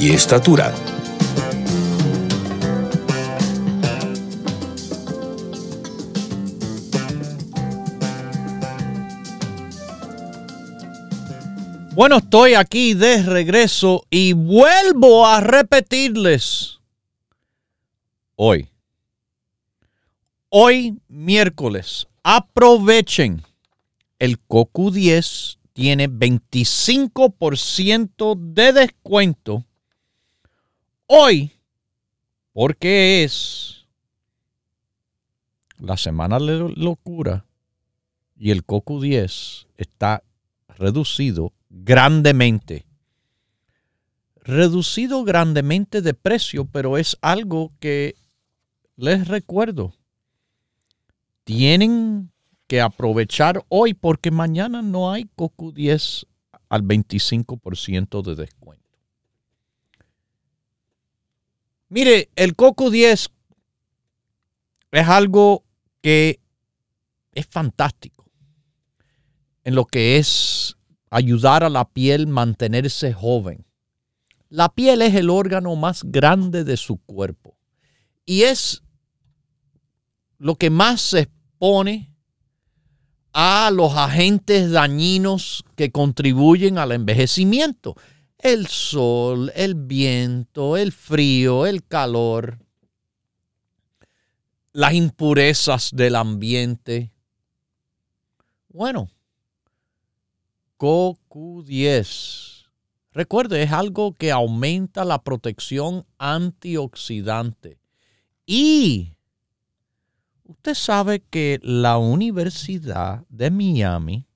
y 0.00 0.12
estatura. 0.12 0.74
Bueno, 11.92 12.16
estoy 12.16 12.54
aquí 12.54 12.94
de 12.94 13.22
regreso 13.22 14.06
y 14.08 14.32
vuelvo 14.32 15.26
a 15.26 15.40
repetirles 15.40 16.80
hoy. 18.36 18.70
Hoy 20.48 20.98
miércoles, 21.08 22.08
aprovechen. 22.22 23.42
El 24.18 24.38
Cocu 24.38 24.90
10 24.90 25.58
tiene 25.74 26.08
25% 26.08 28.38
de 28.38 28.72
descuento 28.72 29.66
hoy 31.12 31.50
porque 32.52 33.24
es 33.24 33.84
la 35.78 35.96
semana 35.96 36.38
de 36.38 36.72
locura 36.76 37.46
y 38.36 38.52
el 38.52 38.64
Cocu 38.64 39.00
10 39.00 39.66
está 39.76 40.22
reducido 40.68 41.52
grandemente. 41.68 42.86
Reducido 44.36 45.24
grandemente 45.24 46.00
de 46.00 46.14
precio, 46.14 46.64
pero 46.64 46.96
es 46.96 47.16
algo 47.22 47.72
que 47.80 48.14
les 48.96 49.26
recuerdo. 49.26 49.94
Tienen 51.42 52.30
que 52.68 52.80
aprovechar 52.80 53.64
hoy 53.68 53.94
porque 53.94 54.30
mañana 54.30 54.80
no 54.80 55.10
hay 55.10 55.28
Coco 55.34 55.72
10 55.72 56.26
al 56.68 56.84
25% 56.84 58.22
de 58.22 58.36
descuento. 58.36 58.89
Mire, 61.90 62.30
el 62.36 62.54
Coco 62.54 62.88
10 62.88 63.30
es 64.92 65.08
algo 65.08 65.64
que 66.00 66.40
es 67.32 67.46
fantástico 67.46 68.30
en 69.64 69.74
lo 69.74 69.84
que 69.84 70.16
es 70.16 70.76
ayudar 71.10 71.64
a 71.64 71.68
la 71.68 71.88
piel 71.88 72.28
mantenerse 72.28 73.12
joven. 73.12 73.66
La 74.48 74.68
piel 74.68 75.02
es 75.02 75.16
el 75.16 75.30
órgano 75.30 75.74
más 75.74 76.04
grande 76.04 76.62
de 76.62 76.76
su 76.76 76.98
cuerpo 76.98 77.56
y 78.24 78.42
es 78.42 78.84
lo 80.38 80.54
que 80.54 80.70
más 80.70 81.00
se 81.00 81.20
expone 81.20 82.14
a 83.32 83.70
los 83.72 83.96
agentes 83.96 84.70
dañinos 84.70 85.64
que 85.74 85.90
contribuyen 85.90 86.78
al 86.78 86.92
envejecimiento. 86.92 87.96
El 88.42 88.68
sol, 88.68 89.52
el 89.54 89.74
viento, 89.74 90.78
el 90.78 90.92
frío, 90.92 91.66
el 91.66 91.84
calor, 91.86 92.58
las 94.72 94.94
impurezas 94.94 95.90
del 95.92 96.16
ambiente. 96.16 97.12
Bueno, 98.68 99.10
CoQ10. 100.78 102.70
Recuerde, 103.12 103.62
es 103.62 103.72
algo 103.72 104.14
que 104.14 104.30
aumenta 104.30 105.04
la 105.04 105.22
protección 105.22 106.06
antioxidante. 106.16 107.78
Y 108.46 109.14
usted 110.44 110.74
sabe 110.74 111.20
que 111.20 111.60
la 111.62 111.98
Universidad 111.98 113.26
de 113.28 113.50
Miami, 113.50 114.26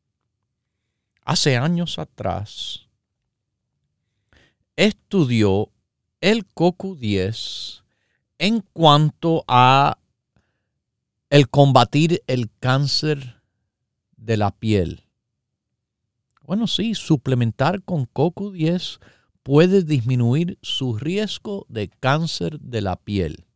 hace 1.24 1.56
años 1.56 1.98
atrás, 1.98 2.83
estudió 4.76 5.70
el 6.20 6.46
CoQ10 6.48 7.82
en 8.38 8.60
cuanto 8.72 9.44
a 9.46 9.98
el 11.30 11.48
combatir 11.48 12.22
el 12.26 12.50
cáncer 12.60 13.42
de 14.16 14.36
la 14.36 14.50
piel. 14.52 15.04
Bueno, 16.42 16.66
sí, 16.66 16.94
suplementar 16.94 17.82
con 17.82 18.04
coco 18.04 18.50
10 18.50 19.00
puede 19.42 19.82
disminuir 19.82 20.58
su 20.62 20.96
riesgo 20.96 21.66
de 21.68 21.88
cáncer 21.88 22.60
de 22.60 22.82
la 22.82 22.96
piel. 22.96 23.46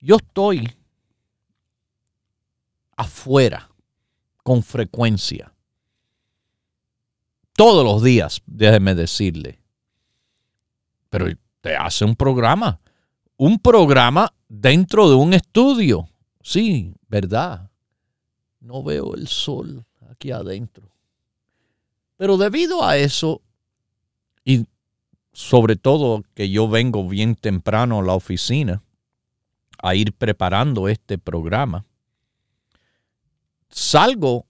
Yo 0.00 0.16
estoy 0.16 0.68
afuera 2.96 3.70
con 4.42 4.62
frecuencia. 4.62 5.53
Todos 7.56 7.84
los 7.84 8.02
días, 8.02 8.42
déjeme 8.46 8.94
decirle. 8.94 9.60
Pero 11.08 11.26
te 11.60 11.76
hace 11.76 12.04
un 12.04 12.16
programa. 12.16 12.80
Un 13.36 13.58
programa 13.58 14.32
dentro 14.48 15.08
de 15.08 15.14
un 15.14 15.34
estudio. 15.34 16.08
Sí, 16.42 16.94
verdad. 17.08 17.70
No 18.60 18.82
veo 18.82 19.14
el 19.14 19.28
sol 19.28 19.84
aquí 20.10 20.32
adentro. 20.32 20.90
Pero 22.16 22.36
debido 22.36 22.84
a 22.84 22.96
eso, 22.96 23.40
y 24.44 24.66
sobre 25.32 25.76
todo 25.76 26.22
que 26.34 26.50
yo 26.50 26.68
vengo 26.68 27.08
bien 27.08 27.34
temprano 27.34 28.00
a 28.00 28.02
la 28.02 28.14
oficina 28.14 28.82
a 29.78 29.94
ir 29.94 30.12
preparando 30.12 30.88
este 30.88 31.18
programa, 31.18 31.84
salgo 33.68 34.46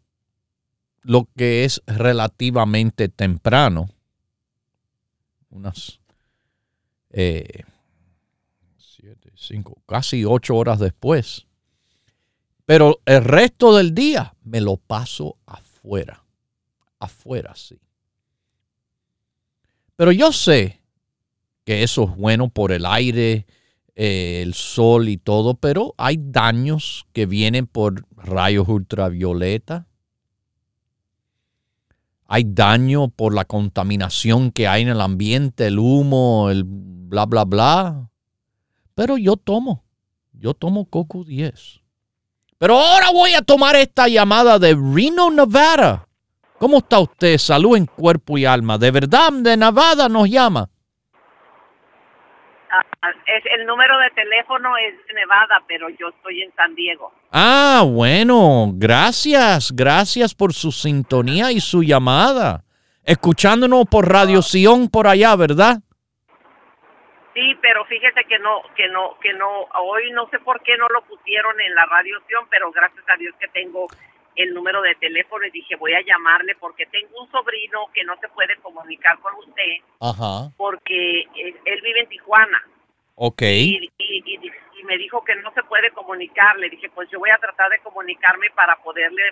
lo 1.05 1.29
que 1.37 1.65
es 1.65 1.83
relativamente 1.87 3.09
temprano, 3.09 3.89
unas 5.51 6.01
eh, 7.11 7.63
siete, 8.77 9.31
cinco, 9.37 9.81
casi 9.87 10.25
ocho 10.25 10.57
horas 10.57 10.81
después 10.81 11.47
pero 12.67 13.01
el 13.05 13.25
resto 13.25 13.77
del 13.77 13.95
día 13.95 14.35
me 14.43 14.61
lo 14.61 14.77
paso 14.77 15.37
afuera. 15.47 16.25
Afuera, 16.99 17.55
sí. 17.55 17.79
Pero 19.97 20.13
yo 20.13 20.33
sé 20.33 20.81
que 21.65 21.83
eso 21.83 22.05
es 22.05 22.17
bueno 22.17 22.49
por 22.49 22.73
el 22.73 22.87
aire, 22.87 23.47
eh, 23.95 24.41
el 24.43 24.55
sol 24.55 25.09
y 25.09 25.19
todo, 25.19 25.55
pero 25.55 25.95
hay 25.99 26.19
daños 26.19 27.07
que 27.13 27.27
vienen 27.27 27.67
por 27.67 28.07
rayos 28.17 28.69
ultravioleta. 28.69 29.87
Hay 32.35 32.43
daño 32.49 33.11
por 33.11 33.33
la 33.33 33.45
contaminación 33.45 34.51
que 34.51 34.67
hay 34.67 34.83
en 34.83 34.89
el 34.89 35.01
ambiente, 35.01 35.69
el 35.69 35.79
humo, 35.79 36.51
el 36.51 36.65
bla, 36.67 37.27
bla, 37.27 37.45
bla. 37.45 38.11
Pero 38.97 39.17
yo 39.17 39.37
tomo, 39.37 39.85
yo 40.33 40.53
tomo 40.53 40.85
Coco 40.87 41.23
10. 41.23 41.81
Pero 42.59 42.77
ahora 42.77 43.13
voy 43.13 43.35
a 43.35 43.43
tomar 43.43 43.77
esta 43.77 44.09
llamada 44.09 44.59
de 44.59 44.75
Reno, 44.75 45.31
Nevada. 45.31 46.09
¿Cómo 46.59 46.79
está 46.79 46.99
usted? 46.99 47.39
Salud 47.39 47.77
en 47.77 47.87
cuerpo 47.87 48.37
y 48.37 48.47
alma. 48.47 48.79
¿De 48.79 48.91
verdad 48.91 49.33
de 49.33 49.57
Nevada 49.57 50.09
nos 50.09 50.29
llama? 50.29 50.69
Ah, 53.03 53.13
es, 53.27 53.45
el 53.47 53.67
número 53.67 53.97
de 53.99 54.11
teléfono 54.11 54.77
es 54.77 54.95
Nevada, 55.15 55.63
pero 55.69 55.89
yo 55.91 56.09
estoy 56.09 56.43
en 56.43 56.53
San 56.55 56.75
Diego. 56.75 57.13
Ah, 57.31 57.83
bueno, 57.87 58.71
gracias, 58.75 59.73
gracias 59.73 60.35
por 60.35 60.53
su 60.53 60.73
sintonía 60.73 61.53
y 61.53 61.61
su 61.61 61.83
llamada. 61.83 62.65
Escuchándonos 63.05 63.85
por 63.91 64.09
Radio 64.11 64.43
Sion 64.43 64.89
por 64.89 65.07
allá, 65.07 65.37
¿verdad? 65.37 65.77
Sí, 67.35 67.57
pero 67.61 67.85
fíjese 67.85 68.25
que 68.25 68.39
no, 68.39 68.63
que 68.77 68.89
no, 68.89 69.19
que 69.21 69.33
no, 69.35 69.67
hoy 69.83 70.11
no 70.13 70.29
sé 70.31 70.39
por 70.39 70.63
qué 70.63 70.77
no 70.77 70.89
lo 70.89 71.03
pusieron 71.03 71.61
en 71.61 71.75
la 71.75 71.85
radiación, 71.87 72.47
pero 72.49 72.71
gracias 72.73 73.05
a 73.09 73.17
Dios 73.17 73.35
que 73.39 73.49
tengo 73.49 73.87
el 74.37 74.55
número 74.55 74.83
de 74.83 74.95
teléfono 74.97 75.45
y 75.47 75.51
dije 75.51 75.77
voy 75.77 75.95
a 75.95 76.03
llamarle 76.03 76.55
porque 76.57 76.87
tengo 76.87 77.23
un 77.23 77.31
sobrino 77.31 77.89
que 77.93 78.05
no 78.05 78.17
se 78.21 78.29
puede 78.29 78.57
comunicar 78.57 79.19
con 79.21 79.35
usted 79.35 79.79
Ajá. 80.01 80.51
porque 80.57 81.27
él, 81.65 81.81
vive 81.83 82.01
en 82.01 82.09
Tijuana. 82.09 82.63
Ok. 83.17 83.43
Y, 83.43 83.91
me 84.85 84.99
dijo 84.99 85.25
que 85.25 85.35
no 85.37 85.51
se 85.55 85.63
puede 85.63 85.91
comunicar. 85.93 86.59
Le 86.59 86.69
dije, 86.69 86.91
pues 86.91 87.09
yo 87.09 87.19
voy 87.19 87.31
a 87.31 87.39
tratar 87.39 87.71
de 87.71 87.79
comunicarme 87.79 88.51
para 88.51 88.77
poderle 88.83 89.23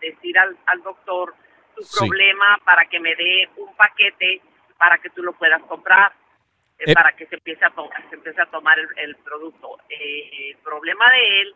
decir 0.00 0.38
al, 0.38 0.56
al 0.64 0.82
doctor 0.82 1.34
su 1.76 1.98
problema 1.98 2.58
para 2.64 2.86
que 2.86 2.98
me 2.98 3.14
dé 3.14 3.46
un 3.58 3.76
paquete 3.76 4.40
para 4.78 4.96
que 4.96 5.10
tú 5.10 5.22
lo 5.22 5.34
puedas 5.34 5.62
comprar. 5.64 6.14
Eh, 6.84 6.94
para 6.94 7.12
que 7.12 7.26
se 7.26 7.36
empiece 7.36 7.64
a, 7.64 7.72
se 8.08 8.16
empiece 8.16 8.40
a 8.40 8.46
tomar 8.46 8.76
el, 8.78 9.16
producto. 9.16 9.78
Eh, 9.88 10.50
el 10.50 10.56
problema 10.58 11.08
de 11.12 11.40
él 11.40 11.54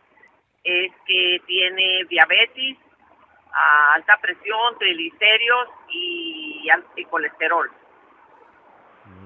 es 0.63 0.91
que 1.05 1.41
tiene 1.45 2.05
diabetes, 2.09 2.77
alta 3.53 4.17
presión, 4.21 4.77
triglicéridos 4.77 5.69
y, 5.89 6.67
y 6.95 7.05
colesterol. 7.05 7.71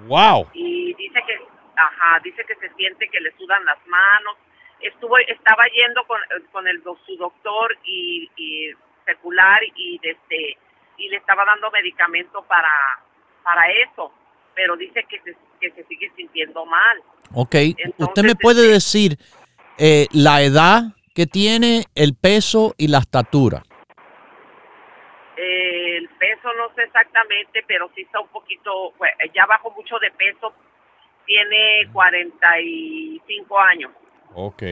Wow. 0.07 0.49
Y 0.53 0.93
dice 0.93 1.19
que, 1.25 1.39
ajá, 1.75 2.19
dice 2.23 2.43
que 2.45 2.55
se 2.55 2.73
siente 2.75 3.09
que 3.09 3.19
le 3.19 3.31
sudan 3.37 3.63
las 3.65 3.77
manos. 3.87 4.35
Estuvo, 4.79 5.17
estaba 5.17 5.63
yendo 5.67 6.03
con, 6.05 6.19
con 6.51 6.67
el 6.67 6.81
su 7.05 7.15
doctor 7.17 7.77
y, 7.83 8.29
y 8.35 8.71
secular 9.05 9.59
y 9.75 9.99
este 10.01 10.57
y 10.97 11.09
le 11.09 11.17
estaba 11.17 11.45
dando 11.45 11.71
medicamento 11.71 12.43
para 12.43 12.69
para 13.43 13.63
eso, 13.71 14.11
pero 14.55 14.75
dice 14.75 15.03
que 15.09 15.19
se, 15.21 15.35
que 15.59 15.71
se 15.71 15.83
sigue 15.85 16.11
sintiendo 16.15 16.65
mal. 16.65 17.01
Ok, 17.33 17.55
usted 17.97 18.23
me 18.23 18.35
puede 18.35 18.61
este, 18.61 18.73
decir 18.73 19.17
eh, 19.77 20.07
la 20.11 20.41
edad 20.41 20.83
que 21.15 21.25
tiene, 21.25 21.85
el 21.95 22.15
peso 22.15 22.73
y 22.77 22.87
la 22.87 22.99
estatura. 22.99 23.63
Eh, 25.43 25.97
el 25.97 26.07
peso 26.19 26.53
no 26.53 26.71
sé 26.75 26.83
exactamente, 26.83 27.63
pero 27.65 27.89
sí 27.95 28.01
está 28.01 28.19
un 28.19 28.27
poquito, 28.27 28.93
ya 29.33 29.47
bajó 29.47 29.71
mucho 29.71 29.97
de 29.97 30.11
peso, 30.11 30.53
tiene 31.25 31.89
45 31.91 33.59
años. 33.59 33.91
Ok. 34.35 34.63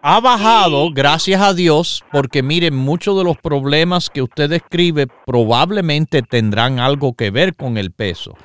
Ha 0.00 0.20
bajado, 0.20 0.90
gracias 0.92 1.40
a 1.40 1.54
Dios, 1.54 2.04
porque 2.12 2.42
miren, 2.42 2.76
muchos 2.76 3.18
de 3.18 3.24
los 3.24 3.36
problemas 3.36 4.10
que 4.10 4.22
usted 4.22 4.48
describe 4.48 5.08
probablemente 5.26 6.22
tendrán 6.22 6.78
algo 6.78 7.14
que 7.14 7.32
ver 7.32 7.56
con 7.56 7.76
el 7.76 7.90
peso. 7.90 8.36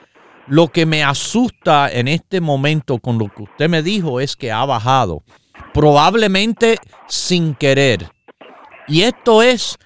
Lo 0.48 0.70
que 0.70 0.88
me 0.88 1.04
asusta 1.04 1.92
en 1.92 2.08
este 2.08 2.42
momento 2.42 2.98
con 2.98 3.20
lo 3.20 3.28
que 3.28 3.44
usted 3.44 3.70
me 3.70 3.84
dijo 3.84 4.20
es 4.20 4.36
que 4.36 4.52
ha 4.52 4.66
bajado, 4.66 5.22
probablemente 5.76 6.78
sin 7.08 7.54
querer. 7.54 8.08
Y 8.88 9.04
esto 9.04 9.44
es 9.44 9.78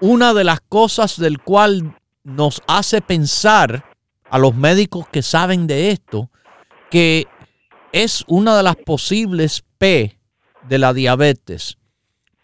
una 0.00 0.34
de 0.34 0.44
las 0.44 0.60
cosas 0.60 1.18
del 1.18 1.40
cual 1.40 1.96
nos 2.24 2.62
hace 2.66 3.00
pensar 3.00 3.84
a 4.30 4.38
los 4.38 4.54
médicos 4.54 5.08
que 5.08 5.22
saben 5.22 5.66
de 5.66 5.90
esto, 5.90 6.30
que 6.90 7.26
es 7.92 8.24
una 8.26 8.56
de 8.56 8.62
las 8.62 8.76
posibles 8.76 9.64
P 9.78 10.18
de 10.68 10.78
la 10.78 10.92
diabetes. 10.92 11.78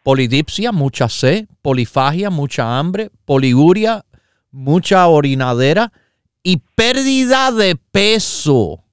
Polidipsia, 0.03 0.73
mucha 0.73 1.09
sed, 1.09 1.47
polifagia, 1.63 2.31
mucha 2.31 2.79
hambre, 2.79 3.11
poliuria, 3.25 4.05
mucha 4.51 5.07
orinadera 5.09 5.93
y 6.43 6.59
pérdida 6.75 7.53
de 7.53 7.77
peso. 7.77 8.85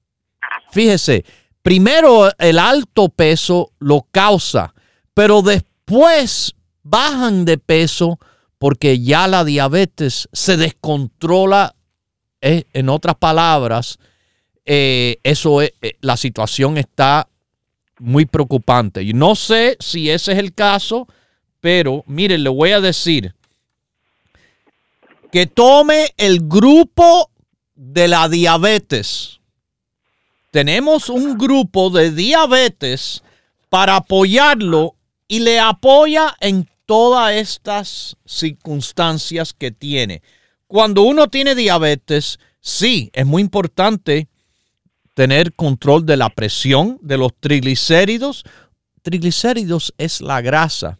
Fíjese, 0.70 1.24
primero 1.62 2.30
el 2.38 2.58
alto 2.58 3.08
peso 3.10 3.72
lo 3.78 4.06
causa, 4.10 4.74
pero 5.14 5.42
después 5.42 6.54
bajan 6.82 7.44
de 7.44 7.58
peso 7.58 8.18
porque 8.62 9.00
ya 9.00 9.26
la 9.26 9.44
diabetes 9.44 10.28
se 10.32 10.56
descontrola. 10.56 11.74
Eh, 12.40 12.62
en 12.72 12.90
otras 12.90 13.16
palabras, 13.16 13.98
eh, 14.64 15.18
eso 15.24 15.62
es, 15.62 15.72
eh, 15.82 15.96
la 16.00 16.16
situación 16.16 16.78
está 16.78 17.26
muy 17.98 18.24
preocupante. 18.24 19.02
Y 19.02 19.14
no 19.14 19.34
sé 19.34 19.76
si 19.80 20.10
ese 20.10 20.30
es 20.30 20.38
el 20.38 20.54
caso, 20.54 21.08
pero 21.60 22.04
mire, 22.06 22.38
le 22.38 22.50
voy 22.50 22.70
a 22.70 22.80
decir 22.80 23.34
que 25.32 25.48
tome 25.48 26.14
el 26.16 26.46
grupo 26.46 27.32
de 27.74 28.06
la 28.06 28.28
diabetes. 28.28 29.40
Tenemos 30.52 31.08
un 31.08 31.36
grupo 31.36 31.90
de 31.90 32.12
diabetes 32.12 33.24
para 33.68 33.96
apoyarlo 33.96 34.94
y 35.26 35.40
le 35.40 35.58
apoya 35.58 36.36
en 36.38 36.68
todas 36.92 37.32
estas 37.32 38.18
circunstancias 38.26 39.54
que 39.54 39.70
tiene. 39.70 40.20
Cuando 40.66 41.00
uno 41.04 41.28
tiene 41.28 41.54
diabetes, 41.54 42.38
sí, 42.60 43.08
es 43.14 43.24
muy 43.24 43.40
importante 43.40 44.28
tener 45.14 45.54
control 45.54 46.04
de 46.04 46.18
la 46.18 46.28
presión, 46.28 46.98
de 47.00 47.16
los 47.16 47.32
triglicéridos. 47.40 48.44
Triglicéridos 49.00 49.94
es 49.96 50.20
la 50.20 50.42
grasa. 50.42 50.98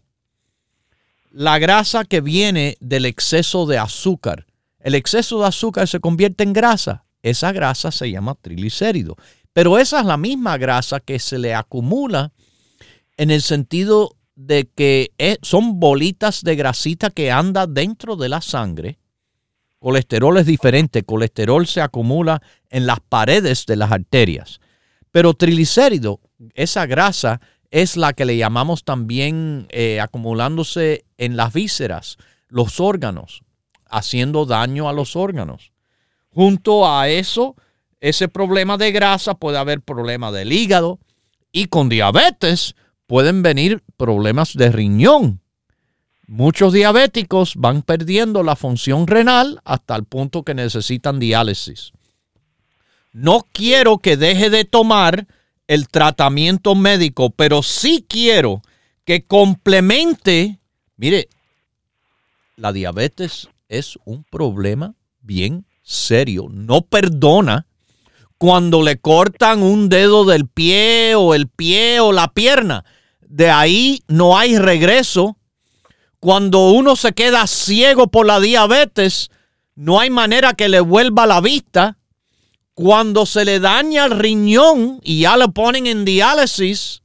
La 1.30 1.58
grasa 1.58 2.06
que 2.06 2.22
viene 2.22 2.78
del 2.80 3.04
exceso 3.04 3.66
de 3.66 3.76
azúcar. 3.76 4.46
El 4.80 4.94
exceso 4.94 5.40
de 5.40 5.48
azúcar 5.48 5.88
se 5.88 6.00
convierte 6.00 6.42
en 6.42 6.54
grasa. 6.54 7.04
Esa 7.22 7.52
grasa 7.52 7.90
se 7.90 8.10
llama 8.10 8.34
triglicérido. 8.40 9.18
Pero 9.52 9.78
esa 9.78 10.00
es 10.00 10.06
la 10.06 10.16
misma 10.16 10.56
grasa 10.56 11.00
que 11.00 11.18
se 11.18 11.38
le 11.38 11.54
acumula 11.54 12.32
en 13.18 13.30
el 13.30 13.42
sentido 13.42 14.16
de 14.34 14.68
que 14.74 15.12
son 15.42 15.78
bolitas 15.78 16.42
de 16.42 16.56
grasita 16.56 17.10
que 17.10 17.30
anda 17.30 17.66
dentro 17.66 18.16
de 18.16 18.28
la 18.28 18.40
sangre 18.40 18.98
Colesterol 19.82 20.38
es 20.38 20.46
diferente. 20.46 21.02
Colesterol 21.02 21.66
se 21.66 21.80
acumula 21.80 22.40
en 22.70 22.86
las 22.86 23.00
paredes 23.00 23.66
de 23.66 23.74
las 23.74 23.90
arterias. 23.90 24.60
Pero 25.10 25.34
triglicérido, 25.34 26.20
esa 26.54 26.86
grasa, 26.86 27.40
es 27.72 27.96
la 27.96 28.12
que 28.12 28.24
le 28.24 28.36
llamamos 28.36 28.84
también 28.84 29.66
eh, 29.70 29.98
acumulándose 30.00 31.04
en 31.18 31.36
las 31.36 31.52
vísceras, 31.52 32.16
los 32.48 32.80
órganos, 32.80 33.42
haciendo 33.90 34.46
daño 34.46 34.88
a 34.88 34.92
los 34.92 35.16
órganos. 35.16 35.72
Junto 36.28 36.88
a 36.88 37.08
eso, 37.08 37.56
ese 38.00 38.28
problema 38.28 38.78
de 38.78 38.92
grasa 38.92 39.34
puede 39.34 39.58
haber 39.58 39.80
problema 39.80 40.30
del 40.30 40.52
hígado 40.52 41.00
y 41.50 41.66
con 41.66 41.88
diabetes 41.88 42.76
pueden 43.12 43.42
venir 43.42 43.82
problemas 43.98 44.54
de 44.54 44.72
riñón. 44.72 45.42
Muchos 46.26 46.72
diabéticos 46.72 47.56
van 47.56 47.82
perdiendo 47.82 48.42
la 48.42 48.56
función 48.56 49.06
renal 49.06 49.60
hasta 49.66 49.96
el 49.96 50.04
punto 50.04 50.44
que 50.44 50.54
necesitan 50.54 51.20
diálisis. 51.20 51.92
No 53.12 53.46
quiero 53.52 53.98
que 53.98 54.16
deje 54.16 54.48
de 54.48 54.64
tomar 54.64 55.26
el 55.66 55.88
tratamiento 55.88 56.74
médico, 56.74 57.28
pero 57.28 57.62
sí 57.62 58.02
quiero 58.08 58.62
que 59.04 59.26
complemente, 59.26 60.58
mire, 60.96 61.28
la 62.56 62.72
diabetes 62.72 63.50
es 63.68 63.98
un 64.06 64.24
problema 64.24 64.94
bien 65.20 65.66
serio, 65.82 66.46
no 66.50 66.80
perdona 66.80 67.66
cuando 68.38 68.80
le 68.80 68.96
cortan 68.96 69.62
un 69.62 69.90
dedo 69.90 70.24
del 70.24 70.48
pie 70.48 71.14
o 71.14 71.34
el 71.34 71.48
pie 71.48 72.00
o 72.00 72.10
la 72.10 72.32
pierna. 72.32 72.86
De 73.32 73.48
ahí 73.48 74.02
no 74.08 74.36
hay 74.36 74.58
regreso 74.58 75.38
cuando 76.20 76.68
uno 76.68 76.96
se 76.96 77.14
queda 77.14 77.46
ciego 77.46 78.08
por 78.08 78.26
la 78.26 78.40
diabetes, 78.40 79.30
no 79.74 80.00
hay 80.00 80.10
manera 80.10 80.52
que 80.52 80.68
le 80.68 80.80
vuelva 80.80 81.26
la 81.26 81.40
vista. 81.40 81.96
Cuando 82.74 83.24
se 83.24 83.46
le 83.46 83.58
daña 83.58 84.04
el 84.04 84.18
riñón 84.18 85.00
y 85.02 85.22
ya 85.22 85.38
lo 85.38 85.50
ponen 85.52 85.86
en 85.86 86.04
diálisis, 86.04 87.02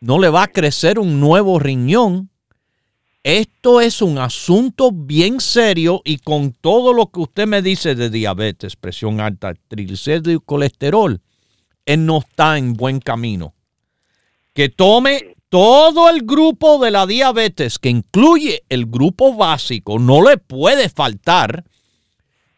no 0.00 0.18
le 0.18 0.30
va 0.30 0.44
a 0.44 0.50
crecer 0.50 0.98
un 0.98 1.20
nuevo 1.20 1.58
riñón. 1.58 2.30
Esto 3.22 3.82
es 3.82 4.00
un 4.00 4.16
asunto 4.16 4.92
bien 4.92 5.40
serio 5.40 6.00
y 6.06 6.16
con 6.20 6.52
todo 6.52 6.94
lo 6.94 7.10
que 7.10 7.20
usted 7.20 7.46
me 7.46 7.60
dice 7.60 7.94
de 7.94 8.08
diabetes, 8.08 8.76
presión 8.76 9.20
alta, 9.20 9.52
triglicéridos 9.68 10.36
y 10.36 10.40
colesterol, 10.42 11.20
él 11.84 12.06
no 12.06 12.20
está 12.20 12.56
en 12.56 12.72
buen 12.72 12.98
camino. 12.98 13.52
Que 14.54 14.68
tome 14.68 15.36
todo 15.48 16.08
el 16.08 16.22
grupo 16.22 16.78
de 16.78 16.90
la 16.90 17.06
diabetes, 17.06 17.78
que 17.78 17.90
incluye 17.90 18.64
el 18.68 18.86
grupo 18.86 19.34
básico, 19.34 19.98
no 19.98 20.22
le 20.22 20.38
puede 20.38 20.88
faltar. 20.88 21.64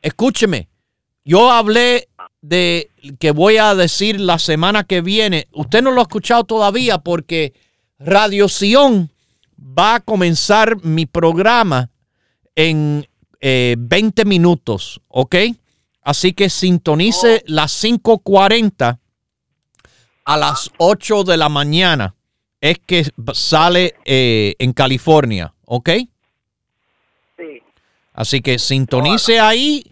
Escúcheme, 0.01 0.69
yo 1.25 1.51
hablé 1.51 2.09
de 2.41 2.91
que 3.19 3.31
voy 3.31 3.57
a 3.57 3.75
decir 3.75 4.21
la 4.21 4.39
semana 4.39 4.85
que 4.85 5.01
viene. 5.01 5.49
Usted 5.53 5.83
no 5.83 5.91
lo 5.91 6.01
ha 6.01 6.03
escuchado 6.03 6.45
todavía 6.45 6.99
porque 6.99 7.55
Radio 7.99 8.49
Sion 8.49 9.11
va 9.59 9.97
a 9.97 10.01
comenzar 10.01 10.85
mi 10.85 11.07
programa 11.07 11.91
en 12.55 13.07
20 13.41 14.23
eh, 14.23 14.25
minutos, 14.25 15.01
¿ok? 15.09 15.37
Así 16.03 16.33
que 16.33 16.51
sintonice 16.51 17.37
oh. 17.37 17.45
las 17.47 17.83
5.40 17.83 18.99
a 20.25 20.37
las 20.37 20.71
8 20.79 21.25
de 21.25 21.37
la 21.37 21.49
mañana 21.49 22.15
es 22.61 22.79
que 22.79 23.05
sale 23.35 23.95
eh, 24.05 24.55
en 24.59 24.73
California, 24.73 25.55
¿ok? 25.67 25.91
Sí. 27.37 27.63
Así 28.15 28.41
que 28.41 28.59
sintonice 28.59 29.39
ahí, 29.39 29.85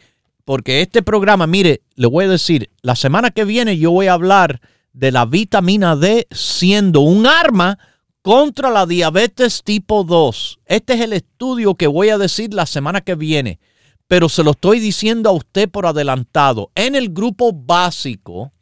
porque 0.45 0.81
este 0.81 1.03
programa, 1.03 1.47
mire, 1.47 1.83
le 1.97 2.07
voy 2.07 2.25
a 2.25 2.29
decir, 2.29 2.71
la 2.81 2.97
semana 2.97 3.31
que 3.31 3.45
viene 3.45 3.77
yo 3.77 3.91
voy 3.91 4.07
a 4.07 4.15
hablar 4.15 4.61
de 4.95 5.13
la 5.13 5.27
vitamina 5.27 5.97
D 5.97 6.27
siendo 6.31 7.01
un 7.01 7.27
arma 7.27 7.79
contra 8.23 8.71
la 8.71 8.87
diabetes 8.87 9.63
tipo 9.65 10.05
2. 10.05 10.61
Este 10.67 10.95
es 10.95 11.01
el 11.01 11.13
estudio 11.13 11.75
que 11.75 11.89
voy 11.89 12.09
a 12.09 12.19
decir 12.19 12.55
la 12.55 12.67
semana 12.67 13.01
que 13.01 13.17
viene, 13.17 13.59
pero 14.07 14.29
se 14.29 14.45
lo 14.45 14.53
estoy 14.53 14.81
diciendo 14.81 15.29
a 15.29 15.33
usted 15.33 15.69
por 15.69 15.87
adelantado. 15.87 16.71
En 16.75 16.95
el 16.95 17.11
grupo 17.11 17.53
básico 17.53 18.53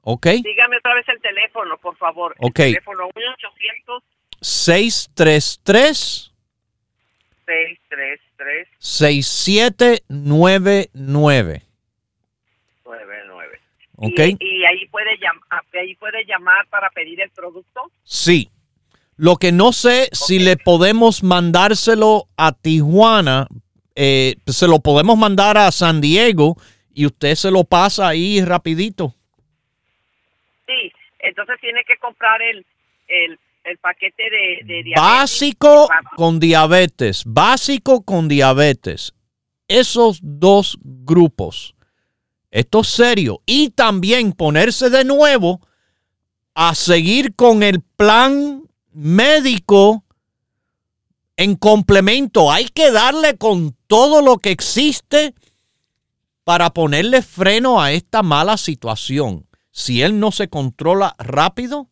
¿Ok? 0.00 0.28
Dígame 0.42 0.78
otra 0.78 0.94
vez 0.94 1.06
el 1.10 1.20
teléfono, 1.20 1.76
por 1.76 1.94
favor. 1.98 2.34
Ok. 2.38 2.60
El 2.60 2.72
teléfono 2.72 3.10
1-800. 3.10 4.02
633 4.40 6.32
633 7.44 8.68
6799. 8.78 11.62
99. 12.86 13.60
¿Ok? 13.96 14.18
Y, 14.18 14.38
y 14.40 14.64
ahí 14.64 14.86
puede 14.86 15.18
llamar, 15.18 15.62
ahí 15.74 15.94
puede 15.96 16.24
llamar 16.24 16.66
para 16.68 16.88
pedir 16.88 17.20
el 17.20 17.28
producto. 17.28 17.92
Sí. 18.04 18.50
Lo 19.20 19.36
que 19.36 19.52
no 19.52 19.74
sé 19.74 20.08
si 20.12 20.38
le 20.38 20.56
podemos 20.56 21.22
mandárselo 21.22 22.30
a 22.38 22.52
Tijuana, 22.52 23.48
eh, 23.94 24.36
se 24.46 24.66
lo 24.66 24.78
podemos 24.78 25.18
mandar 25.18 25.58
a 25.58 25.70
San 25.72 26.00
Diego 26.00 26.56
y 26.94 27.04
usted 27.04 27.34
se 27.34 27.50
lo 27.50 27.64
pasa 27.64 28.08
ahí 28.08 28.42
rapidito. 28.42 29.14
Sí, 30.66 30.90
entonces 31.18 31.56
tiene 31.60 31.80
que 31.86 31.98
comprar 31.98 32.40
el, 32.40 32.64
el, 33.08 33.38
el 33.64 33.76
paquete 33.76 34.22
de, 34.22 34.64
de 34.64 34.82
diabetes. 34.84 35.02
Básico 35.02 35.88
con 36.16 36.40
diabetes, 36.40 37.22
básico 37.26 38.02
con 38.02 38.26
diabetes. 38.26 39.12
Esos 39.68 40.20
dos 40.22 40.78
grupos. 40.80 41.74
Esto 42.50 42.80
es 42.80 42.88
serio. 42.88 43.42
Y 43.44 43.68
también 43.68 44.32
ponerse 44.32 44.88
de 44.88 45.04
nuevo 45.04 45.60
a 46.54 46.74
seguir 46.74 47.34
con 47.34 47.62
el 47.62 47.82
plan 47.82 48.62
médico 49.00 50.04
en 51.36 51.56
complemento. 51.56 52.52
Hay 52.52 52.68
que 52.68 52.92
darle 52.92 53.38
con 53.38 53.74
todo 53.86 54.20
lo 54.20 54.36
que 54.36 54.50
existe 54.50 55.34
para 56.44 56.70
ponerle 56.70 57.22
freno 57.22 57.80
a 57.80 57.92
esta 57.92 58.22
mala 58.22 58.58
situación. 58.58 59.46
Si 59.70 60.02
él 60.02 60.20
no 60.20 60.32
se 60.32 60.48
controla 60.48 61.14
rápido, 61.18 61.88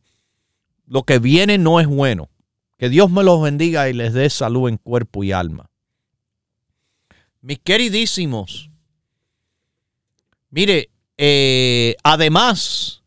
lo 0.87 1.05
que 1.05 1.19
viene 1.19 1.57
no 1.57 1.81
es 1.81 1.87
bueno. 1.87 2.29
Que 2.77 2.91
Dios 2.91 3.11
me 3.11 3.25
los 3.25 3.41
bendiga 3.41 3.89
y 3.89 3.95
les 3.95 4.13
dé 4.13 4.29
salud 4.29 4.69
en 4.69 4.77
cuerpo 4.77 5.25
y 5.25 5.33
alma. 5.33 5.71
Mis 7.41 7.59
queridísimos, 7.59 8.71
mire, 10.51 10.91
eh, 11.17 11.97
además 12.03 12.98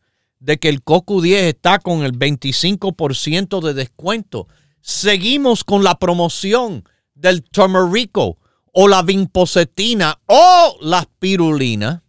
de 0.42 0.58
que 0.58 0.68
el 0.68 0.82
Cocu 0.82 1.22
10 1.22 1.54
está 1.54 1.78
con 1.78 2.02
el 2.02 2.18
25% 2.18 3.60
de 3.60 3.74
descuento, 3.74 4.48
seguimos 4.80 5.62
con 5.62 5.84
la 5.84 6.00
promoción 6.00 6.82
del 7.14 7.44
Turmerico 7.44 8.38
o 8.72 8.88
la 8.88 9.02
Vinpocetina 9.02 10.18
o 10.26 10.76
la 10.80 11.02
Spirulina, 11.02 12.02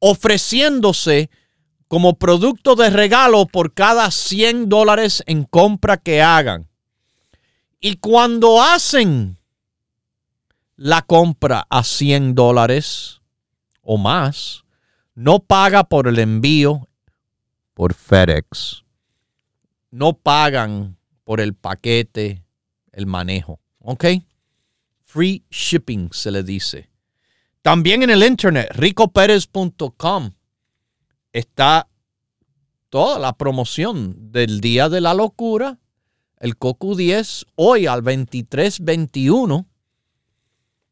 ofreciéndose 0.00 1.30
como 1.88 2.18
producto 2.18 2.74
de 2.74 2.90
regalo 2.90 3.46
por 3.46 3.72
cada 3.72 4.10
100 4.10 4.68
dólares 4.68 5.22
en 5.26 5.44
compra 5.44 5.96
que 5.96 6.20
hagan. 6.20 6.68
Y 7.80 7.96
cuando 7.96 8.62
hacen 8.62 9.38
la 10.76 11.00
compra 11.00 11.66
a 11.70 11.84
100 11.84 12.34
dólares 12.34 13.22
o 13.80 13.96
más, 13.96 14.64
no 15.14 15.38
paga 15.38 15.84
por 15.84 16.06
el 16.06 16.18
envío 16.18 16.88
por 17.74 17.94
FedEx. 17.94 18.84
No 19.90 20.14
pagan 20.14 20.96
por 21.24 21.40
el 21.40 21.54
paquete, 21.54 22.44
el 22.92 23.06
manejo. 23.06 23.60
¿Ok? 23.80 24.04
Free 25.04 25.44
shipping 25.50 26.10
se 26.12 26.30
le 26.30 26.42
dice. 26.42 26.90
También 27.62 28.02
en 28.02 28.10
el 28.10 28.22
internet, 28.22 28.68
ricoperez.com 28.74 30.32
está 31.32 31.88
toda 32.88 33.18
la 33.18 33.32
promoción 33.34 34.32
del 34.32 34.60
Día 34.60 34.88
de 34.88 35.00
la 35.00 35.14
Locura, 35.14 35.78
el 36.40 36.56
COCU 36.56 36.96
10, 36.96 37.46
hoy 37.54 37.86
al 37.86 38.02
2321. 38.02 39.66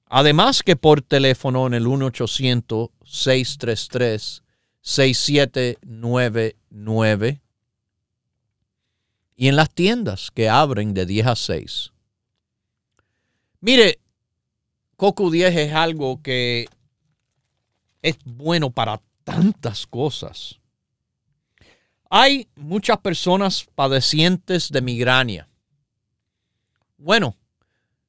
Además 0.07 0.63
que 0.63 0.77
por 0.77 1.03
teléfono 1.03 1.67
en 1.67 1.75
el 1.75 1.87
1-800-633-6799 6.73 7.41
y 9.41 9.49
en 9.49 9.57
las 9.57 9.71
tiendas 9.71 10.31
que 10.31 10.51
abren 10.51 10.93
de 10.93 11.07
10 11.07 11.27
a 11.29 11.35
6. 11.35 11.93
Mire, 13.63 13.99
COCU 14.97 15.31
10 15.31 15.57
es 15.57 15.73
algo 15.73 16.21
que 16.21 16.69
es 18.03 18.19
bueno 18.25 18.71
para 18.71 19.01
tantas 19.25 19.87
cosas. 19.87 20.61
Hay 22.11 22.49
muchas 22.55 22.99
personas 22.99 23.67
padecientes 23.75 24.71
de 24.71 24.83
migraña. 24.83 25.49
Bueno, 26.99 27.35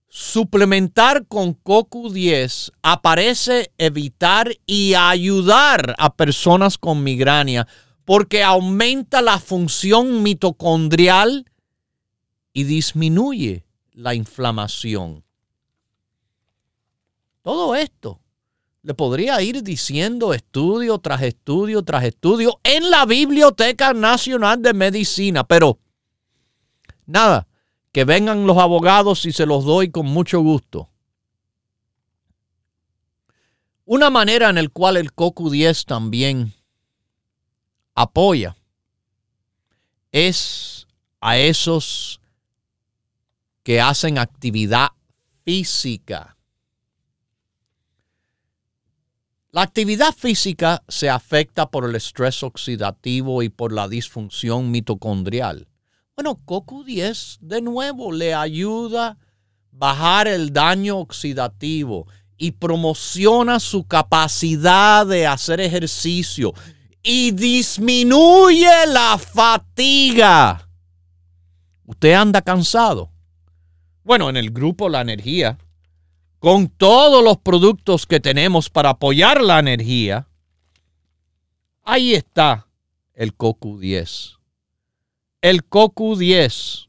suplementar 0.10 1.28
con 1.28 1.56
CoQ10 1.64 2.74
aparece 2.82 3.72
evitar 3.78 4.52
y 4.66 4.96
ayudar 4.96 5.96
a 5.98 6.14
personas 6.14 6.78
con 6.78 7.04
migraña 7.04 7.68
porque 8.12 8.44
aumenta 8.44 9.22
la 9.22 9.40
función 9.40 10.22
mitocondrial 10.22 11.50
y 12.52 12.66
disminuye 12.66 13.66
la 13.94 14.14
inflamación. 14.16 15.24
Todo 17.42 17.74
esto 17.74 18.20
le 18.82 18.94
podría 18.96 19.42
ir 19.42 19.64
diciendo 19.64 20.34
estudio 20.34 20.98
tras 20.98 21.22
estudio 21.22 21.84
tras 21.84 22.04
estudio 22.04 22.60
en 22.66 22.92
la 22.92 23.06
Biblioteca 23.06 23.94
Nacional 23.94 24.62
de 24.62 24.74
Medicina, 24.74 25.46
pero 25.46 25.80
nada, 27.06 27.48
que 27.94 28.04
vengan 28.04 28.46
los 28.46 28.58
abogados 28.58 29.26
y 29.26 29.32
se 29.32 29.46
los 29.46 29.64
doy 29.64 29.90
con 29.90 30.08
mucho 30.08 30.42
gusto. 30.42 30.90
Una 33.86 34.10
manera 34.10 34.50
en 34.50 34.56
la 34.56 34.68
cual 34.68 34.98
el 34.98 35.16
COCU10 35.16 35.86
también 35.86 36.54
apoya 38.02 38.56
es 40.12 40.88
a 41.20 41.38
esos 41.38 42.20
que 43.64 43.80
hacen 43.80 44.18
actividad 44.18 44.90
física. 45.44 46.38
La 49.52 49.64
actividad 49.64 50.14
física 50.14 50.82
se 50.88 51.10
afecta 51.10 51.70
por 51.70 51.86
el 51.86 51.96
estrés 51.96 52.42
oxidativo 52.42 53.44
y 53.44 53.50
por 53.50 53.74
la 53.74 53.88
disfunción 53.88 54.72
mitocondrial. 54.72 55.68
Bueno, 56.16 56.40
CoQ10 56.46 57.40
de 57.42 57.62
nuevo 57.62 58.12
le 58.12 58.34
ayuda 58.34 59.08
a 59.08 59.18
bajar 59.72 60.28
el 60.28 60.54
daño 60.54 60.98
oxidativo 61.00 62.08
y 62.38 62.52
promociona 62.52 63.60
su 63.60 63.86
capacidad 63.86 65.06
de 65.06 65.28
hacer 65.28 65.60
ejercicio 65.60 66.54
y 67.04 67.32
disminuye 67.32 68.86
la 68.88 69.18
fatiga. 69.18 70.68
¿Usted 71.86 72.14
anda 72.14 72.42
cansado? 72.42 73.12
Bueno, 74.04 74.30
en 74.30 74.38
el 74.38 74.52
grupo 74.52 74.90
La 74.90 75.02
Energía, 75.02 75.58
con 76.40 76.68
todos 76.70 77.24
los 77.24 77.38
productos 77.38 78.06
que 78.06 78.20
tenemos 78.20 78.70
para 78.70 78.92
apoyar 78.92 79.42
la 79.42 79.60
energía, 79.60 80.28
ahí 81.84 82.14
está 82.14 82.68
el 83.14 83.38
CoQ10 83.38 84.42
el 85.42 85.68
CoQ10, 85.68 86.88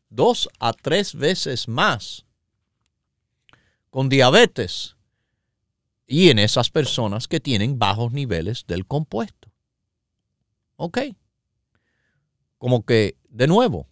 dos 0.09 0.49
a 0.59 0.73
tres 0.73 1.15
veces 1.15 1.67
más 1.67 2.25
con 3.89 4.09
diabetes 4.09 4.95
y 6.07 6.29
en 6.29 6.39
esas 6.39 6.69
personas 6.69 7.27
que 7.27 7.39
tienen 7.39 7.79
bajos 7.79 8.11
niveles 8.11 8.65
del 8.67 8.85
compuesto. 8.85 9.51
¿Ok? 10.75 10.99
Como 12.57 12.85
que, 12.85 13.15
de 13.31 13.47
nuevo, 13.47 13.87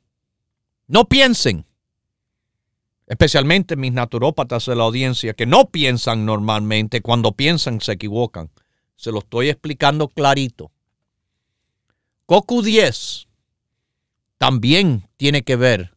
no 0.87 1.05
piensen, 1.05 1.65
especialmente 3.07 3.75
mis 3.75 3.93
naturópatas 3.93 4.65
de 4.65 4.75
la 4.75 4.83
audiencia, 4.83 5.33
que 5.33 5.45
no 5.45 5.69
piensan 5.69 6.25
normalmente, 6.25 7.01
cuando 7.01 7.31
piensan 7.31 7.81
se 7.81 7.93
equivocan. 7.93 8.51
Se 8.95 9.11
lo 9.11 9.19
estoy 9.19 9.49
explicando 9.49 10.09
clarito. 10.09 10.71
CoQ10 12.27 13.27
también 14.37 15.09
tiene 15.17 15.43
que 15.43 15.55
ver 15.55 15.95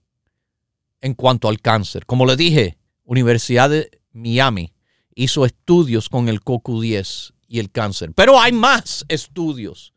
en 1.00 1.14
cuanto 1.14 1.48
al 1.48 1.60
cáncer. 1.60 2.06
Como 2.06 2.24
le 2.26 2.36
dije, 2.36 2.78
Universidad 3.04 3.70
de 3.70 3.90
Miami 4.12 4.72
hizo 5.14 5.44
estudios 5.44 6.08
con 6.08 6.28
el 6.28 6.40
CoQ10 6.40 7.34
y 7.48 7.58
el 7.58 7.70
cáncer. 7.70 8.12
Pero 8.14 8.40
hay 8.40 8.52
más 8.52 9.04
estudios, 9.08 9.94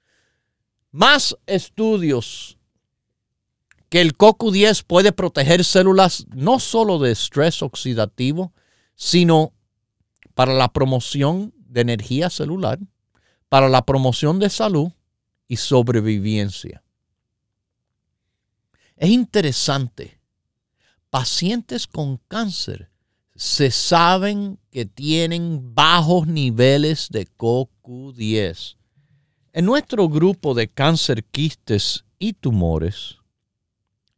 más 0.92 1.38
estudios 1.46 2.55
que 3.90 4.02
el 4.02 4.18
CoQ10 4.18 4.84
puede 4.86 5.12
proteger 5.12 5.64
células 5.64 6.26
no 6.34 6.60
solo 6.60 7.00
de 7.00 7.12
estrés 7.12 7.62
oxidativo, 7.62 8.54
sino 8.96 9.54
para 10.34 10.54
la 10.54 10.70
promoción 10.70 11.54
de 11.58 11.82
energía 11.82 12.30
celular 12.30 12.80
para 13.50 13.70
la 13.70 13.86
promoción 13.86 14.40
de 14.40 14.50
salud 14.50 14.92
y 15.48 15.58
sobrevivencia. 15.58 16.84
Es 18.98 19.10
interesante, 19.10 20.20
pacientes 21.10 21.88
con 21.88 22.18
cáncer 22.28 22.90
se 23.36 23.70
saben 23.70 24.60
que 24.72 24.86
tienen 24.86 25.76
bajos 25.76 26.26
niveles 26.28 27.10
de 27.10 27.28
CoQ10. 27.28 28.78
En 29.54 29.66
nuestro 29.66 30.08
grupo 30.08 30.54
de 30.54 30.70
cáncer, 30.70 31.24
quistes 31.26 32.06
y 32.18 32.34
tumores 32.34 33.18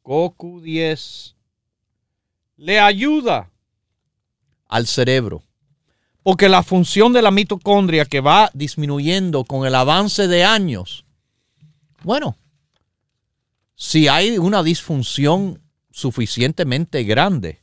CoQ10 0.02 1.34
le 2.56 2.80
ayuda 2.80 3.50
al 4.68 4.86
cerebro. 4.86 5.42
Porque 6.24 6.48
la 6.48 6.62
función 6.62 7.12
de 7.12 7.22
la 7.22 7.30
mitocondria 7.30 8.04
que 8.04 8.20
va 8.20 8.50
disminuyendo 8.54 9.44
con 9.44 9.66
el 9.66 9.74
avance 9.74 10.28
de 10.28 10.44
años, 10.44 11.04
bueno, 12.02 12.36
si 13.74 14.08
hay 14.08 14.38
una 14.38 14.62
disfunción 14.62 15.60
suficientemente 15.90 17.04
grande, 17.04 17.60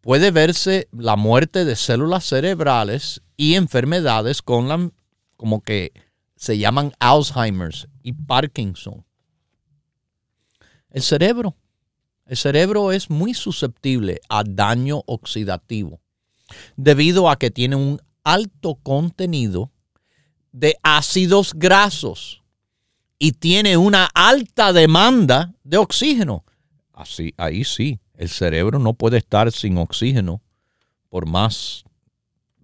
puede 0.00 0.30
verse 0.30 0.88
la 0.92 1.16
muerte 1.16 1.64
de 1.64 1.76
células 1.76 2.24
cerebrales 2.24 3.22
y 3.40 3.54
enfermedades 3.54 4.42
con 4.42 4.68
la, 4.68 4.90
como 5.38 5.62
que 5.62 5.92
se 6.36 6.58
llaman 6.58 6.92
Alzheimer's 6.98 7.88
y 8.02 8.12
Parkinson. 8.12 9.02
El 10.90 11.00
cerebro 11.00 11.56
el 12.26 12.36
cerebro 12.36 12.92
es 12.92 13.08
muy 13.08 13.32
susceptible 13.32 14.20
a 14.28 14.44
daño 14.44 15.02
oxidativo 15.06 16.02
debido 16.76 17.30
a 17.30 17.36
que 17.36 17.50
tiene 17.50 17.76
un 17.76 17.98
alto 18.24 18.74
contenido 18.74 19.72
de 20.52 20.76
ácidos 20.82 21.54
grasos 21.54 22.42
y 23.18 23.32
tiene 23.32 23.78
una 23.78 24.10
alta 24.12 24.74
demanda 24.74 25.54
de 25.64 25.78
oxígeno. 25.78 26.44
Así, 26.92 27.32
ahí 27.38 27.64
sí, 27.64 27.98
el 28.14 28.28
cerebro 28.28 28.78
no 28.78 28.92
puede 28.92 29.16
estar 29.16 29.50
sin 29.50 29.78
oxígeno 29.78 30.42
por 31.08 31.26
más 31.26 31.84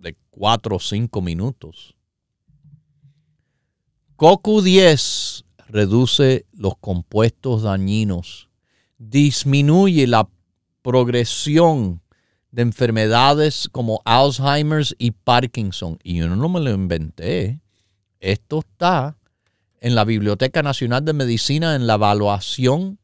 de 0.07 0.17
4 0.31 0.77
o 0.77 0.81
5 0.81 1.21
minutos. 1.21 1.95
CoQ10 4.17 5.45
reduce 5.69 6.47
los 6.53 6.77
compuestos 6.79 7.63
dañinos 7.63 8.47
disminuye 8.99 10.07
la 10.07 10.29
progresión 10.83 12.03
de 12.51 12.63
enfermedades 12.63 13.69
como 13.71 14.01
Alzheimer's 14.05 14.95
y 14.99 15.11
Parkinson. 15.11 15.99
Y 16.03 16.17
yo 16.17 16.29
no 16.29 16.49
me 16.49 16.61
lo 16.61 16.71
inventé. 16.71 17.61
Esto 18.21 18.61
está 18.61 19.19
en 19.81 19.95
la 19.95 20.05
Biblioteca 20.05 20.63
Nacional 20.63 21.05
de 21.05 21.13
Medicina 21.13 21.75
en 21.75 21.87
la 21.87 21.95
evaluación 21.95 22.99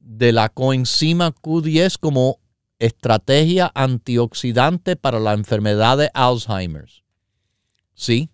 de 0.00 0.32
la 0.32 0.48
coenzima 0.48 1.32
Q10 1.32 1.98
como 2.00 2.40
estrategia 2.78 3.70
antioxidante 3.74 4.96
para 4.96 5.18
la 5.18 5.32
enfermedad 5.32 5.98
de 5.98 6.10
Alzheimer. 6.14 6.88
¿Sí? 7.94 8.30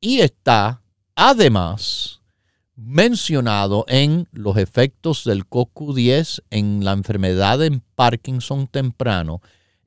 Y 0.00 0.20
está 0.20 0.82
además 1.14 2.22
mencionado 2.76 3.84
en 3.88 4.28
los 4.32 4.56
efectos 4.56 5.24
del 5.24 5.48
CoQ10 5.48 6.42
en 6.50 6.84
la 6.84 6.92
enfermedad 6.92 7.58
de 7.58 7.80
Parkinson 7.94 8.66
temprano, 8.66 9.40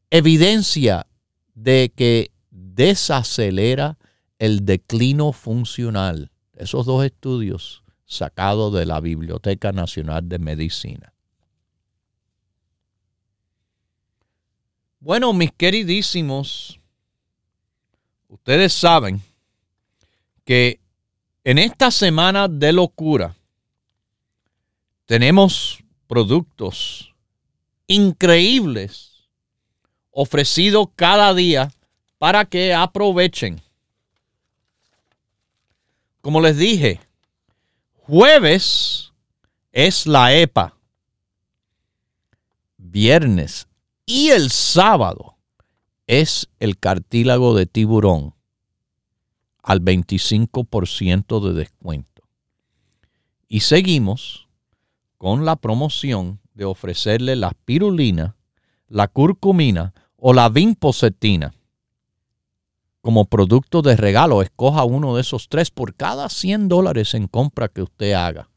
evidencia 0.10 1.08
de 1.54 1.92
que 1.96 2.32
desacelera 2.52 3.98
el 4.40 4.66
declino 4.66 5.32
funcional. 5.34 6.32
Esos 6.54 6.86
dos 6.86 7.04
estudios 7.04 7.84
sacados 8.06 8.74
de 8.74 8.86
la 8.86 9.00
Biblioteca 9.00 9.72
Nacional 9.72 10.30
de 10.30 10.40
Medicina. 10.40 11.15
Bueno, 15.06 15.34
mis 15.34 15.52
queridísimos, 15.52 16.80
ustedes 18.28 18.74
saben 18.74 19.22
que 20.44 20.80
en 21.44 21.60
esta 21.60 21.92
semana 21.92 22.48
de 22.48 22.74
locura 22.74 23.36
tenemos 25.06 25.78
productos 26.08 27.14
increíbles 27.86 29.30
ofrecidos 30.10 30.88
cada 30.96 31.36
día 31.36 31.72
para 32.18 32.44
que 32.44 32.74
aprovechen. 32.74 33.62
Como 36.20 36.42
les 36.42 36.58
dije, 36.58 37.00
jueves 37.94 39.14
es 39.72 40.08
la 40.08 40.34
EPA. 40.34 40.76
Viernes 42.78 43.68
y 44.06 44.30
el 44.30 44.52
sábado 44.52 45.38
es 46.08 46.50
el 46.60 46.78
cartílago 46.78 47.56
de 47.56 47.66
tiburón 47.66 48.36
al 49.64 49.82
25% 49.82 51.40
de 51.40 51.54
descuento. 51.54 52.24
Y 53.48 53.62
seguimos 53.62 54.48
con 55.18 55.46
la 55.46 55.56
promoción 55.56 56.40
de 56.54 56.66
ofrecerle 56.66 57.36
la 57.36 57.52
pirulina, 57.66 58.36
la 58.88 59.08
curcumina 59.08 59.94
o 60.18 60.34
la 60.34 60.50
vinpocetina 60.50 61.54
como 63.02 63.26
producto 63.26 63.82
de 63.82 63.96
regalo. 63.96 64.42
Escoja 64.42 64.84
uno 64.84 65.16
de 65.16 65.22
esos 65.22 65.50
tres 65.50 65.72
por 65.72 65.96
cada 65.96 66.30
100 66.30 66.68
dólares 66.68 67.14
en 67.14 67.28
compra 67.28 67.68
que 67.68 67.82
usted 67.82 68.14
haga. 68.14 68.50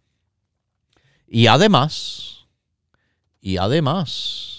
Y 1.27 1.47
además, 1.47 2.47
y 3.41 3.59
además, 3.59 4.58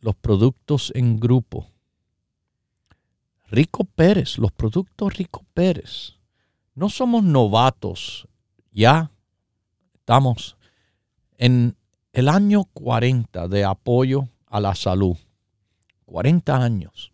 los 0.00 0.16
productos 0.16 0.92
en 0.94 1.20
grupo 1.20 1.70
Rico 3.50 3.84
Pérez, 3.84 4.38
los 4.38 4.52
productos 4.52 5.14
Rico 5.14 5.44
Pérez. 5.52 6.14
No 6.74 6.88
somos 6.88 7.24
novatos, 7.24 8.28
ya 8.72 9.10
estamos 9.94 10.56
en 11.36 11.76
el 12.12 12.28
año 12.28 12.64
40 12.72 13.48
de 13.48 13.64
apoyo 13.64 14.28
a 14.46 14.60
la 14.60 14.74
salud. 14.74 15.16
40 16.06 16.56
años. 16.62 17.12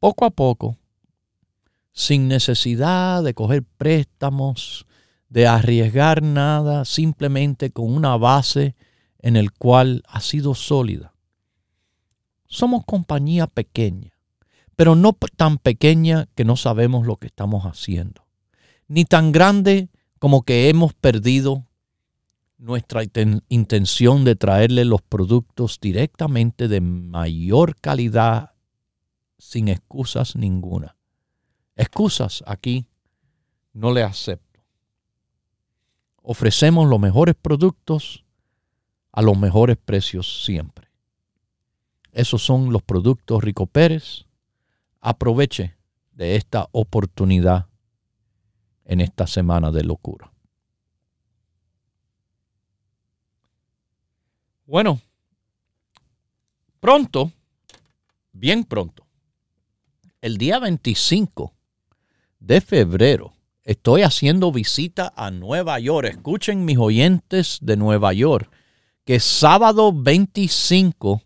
Poco 0.00 0.24
a 0.24 0.30
poco, 0.30 0.76
sin 1.92 2.28
necesidad 2.28 3.22
de 3.22 3.34
coger 3.34 3.62
préstamos, 3.62 4.86
de 5.28 5.46
arriesgar 5.46 6.22
nada, 6.22 6.84
simplemente 6.84 7.70
con 7.70 7.94
una 7.94 8.16
base 8.16 8.74
en 9.24 9.36
el 9.36 9.52
cual 9.52 10.02
ha 10.06 10.20
sido 10.20 10.54
sólida 10.54 11.14
somos 12.54 12.84
compañía 12.84 13.48
pequeña, 13.48 14.12
pero 14.76 14.94
no 14.94 15.12
tan 15.12 15.58
pequeña 15.58 16.28
que 16.36 16.44
no 16.44 16.56
sabemos 16.56 17.04
lo 17.04 17.16
que 17.16 17.26
estamos 17.26 17.64
haciendo, 17.64 18.26
ni 18.86 19.04
tan 19.04 19.32
grande 19.32 19.88
como 20.20 20.42
que 20.42 20.68
hemos 20.68 20.94
perdido 20.94 21.66
nuestra 22.56 23.02
intención 23.48 24.24
de 24.24 24.36
traerle 24.36 24.84
los 24.84 25.02
productos 25.02 25.80
directamente 25.80 26.68
de 26.68 26.80
mayor 26.80 27.74
calidad 27.76 28.52
sin 29.36 29.68
excusas 29.68 30.36
ninguna. 30.36 30.96
Excusas 31.74 32.44
aquí 32.46 32.86
no 33.72 33.92
le 33.92 34.04
acepto. 34.04 34.60
Ofrecemos 36.22 36.88
los 36.88 37.00
mejores 37.00 37.34
productos 37.34 38.23
a 39.14 39.22
los 39.22 39.38
mejores 39.38 39.76
precios 39.76 40.44
siempre. 40.44 40.88
Esos 42.10 42.42
son 42.42 42.72
los 42.72 42.82
productos 42.82 43.44
Rico 43.44 43.66
Pérez. 43.66 44.26
Aproveche 45.00 45.76
de 46.10 46.34
esta 46.34 46.68
oportunidad 46.72 47.68
en 48.84 49.00
esta 49.00 49.28
semana 49.28 49.70
de 49.70 49.84
locura. 49.84 50.32
Bueno, 54.66 55.00
pronto, 56.80 57.30
bien 58.32 58.64
pronto, 58.64 59.06
el 60.22 60.38
día 60.38 60.58
25 60.58 61.54
de 62.40 62.60
febrero, 62.60 63.32
estoy 63.62 64.02
haciendo 64.02 64.50
visita 64.50 65.12
a 65.14 65.30
Nueva 65.30 65.78
York. 65.78 66.08
Escuchen 66.08 66.64
mis 66.64 66.78
oyentes 66.78 67.58
de 67.62 67.76
Nueva 67.76 68.12
York, 68.12 68.50
que 69.04 69.20
sábado 69.20 69.92
25 69.92 71.22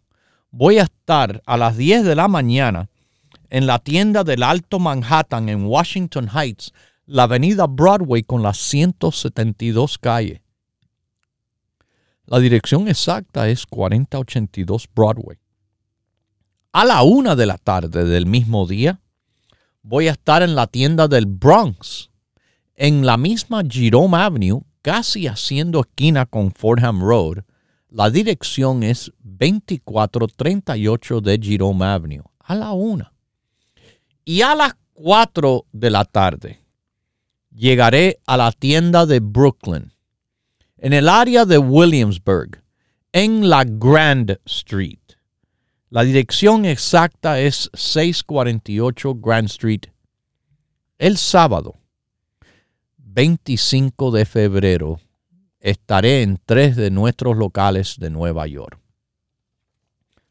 voy 0.51 0.79
a 0.79 0.83
estar 0.83 1.43
a 1.47 1.57
las 1.57 1.76
10 1.76 2.05
de 2.05 2.16
la 2.16 2.26
mañana 2.26 2.91
en 3.51 3.66
la 3.66 3.79
tienda 3.79 4.24
del 4.24 4.43
Alto 4.43 4.79
Manhattan 4.79 5.49
en 5.49 5.64
Washington 5.64 6.29
Heights, 6.29 6.72
la 7.07 7.22
avenida 7.22 7.66
Broadway 7.66 8.22
con 8.22 8.43
las 8.43 8.59
172 8.59 9.97
calles. 9.99 10.41
La 12.26 12.41
dirección 12.41 12.89
exacta 12.89 13.49
es 13.49 13.64
4082 13.64 14.89
Broadway. 14.95 15.39
A 16.72 16.85
la 16.85 17.03
una 17.03 17.37
de 17.37 17.47
la 17.47 17.57
tarde 17.57 18.05
del 18.05 18.26
mismo 18.26 18.66
día, 18.66 19.01
voy 19.83 20.09
a 20.09 20.12
estar 20.12 20.43
en 20.43 20.55
la 20.55 20.66
tienda 20.66 21.09
del 21.09 21.24
Bronx, 21.24 22.11
en 22.74 23.07
la 23.07 23.16
misma 23.16 23.62
Jerome 23.66 24.18
Avenue, 24.18 24.62
casi 24.83 25.26
haciendo 25.26 25.81
esquina 25.81 26.26
con 26.26 26.53
Fordham 26.53 27.01
Road, 27.01 27.45
la 27.91 28.11
dirección 28.11 28.82
es 28.82 29.12
2438 29.20 31.20
de 31.20 31.39
Jerome 31.41 31.84
Avenue, 31.84 32.24
a 32.41 32.55
la 32.55 32.72
una. 32.72 33.12
Y 34.24 34.41
a 34.43 34.55
las 34.55 34.76
4 34.93 35.66
de 35.72 35.91
la 35.91 36.05
tarde 36.05 36.61
llegaré 37.55 38.20
a 38.26 38.36
la 38.36 38.53
tienda 38.53 39.07
de 39.07 39.20
Brooklyn, 39.20 39.95
en 40.76 40.93
el 40.93 41.09
área 41.09 41.47
de 41.47 41.59
Williamsburg, 41.59 42.62
en 43.12 43.49
la 43.49 43.64
Grand 43.64 44.39
Street. 44.45 44.99
La 45.89 46.05
dirección 46.05 46.66
exacta 46.66 47.41
es 47.41 47.70
648 47.72 49.14
Grand 49.14 49.47
Street. 49.47 49.86
El 50.99 51.16
sábado, 51.16 51.78
25 52.99 54.11
de 54.11 54.26
febrero 54.26 55.01
estaré 55.70 56.22
en 56.22 56.40
tres 56.44 56.76
de 56.76 56.90
nuestros 56.90 57.36
locales 57.36 57.96
de 57.98 58.10
Nueva 58.10 58.46
York. 58.46 58.78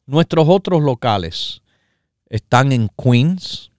Nuestros 0.05 0.47
otros 0.47 0.81
locales 0.81 1.61
están 2.29 2.71
en 2.71 2.89
Queens, 2.97 3.71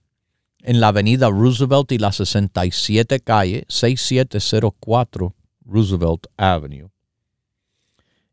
en 0.61 0.79
la 0.79 0.89
avenida 0.89 1.29
Roosevelt 1.29 1.91
y 1.91 1.97
la 1.97 2.11
67 2.11 3.19
calle, 3.21 3.65
6704 3.67 5.35
Roosevelt 5.65 6.27
Avenue. 6.37 6.89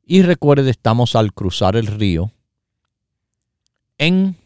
Y 0.05 0.23
recuerde, 0.23 0.71
estamos 0.71 1.17
al 1.17 1.33
cruzar 1.33 1.77
el 1.77 1.87
río 1.87 2.33
en 3.99 4.37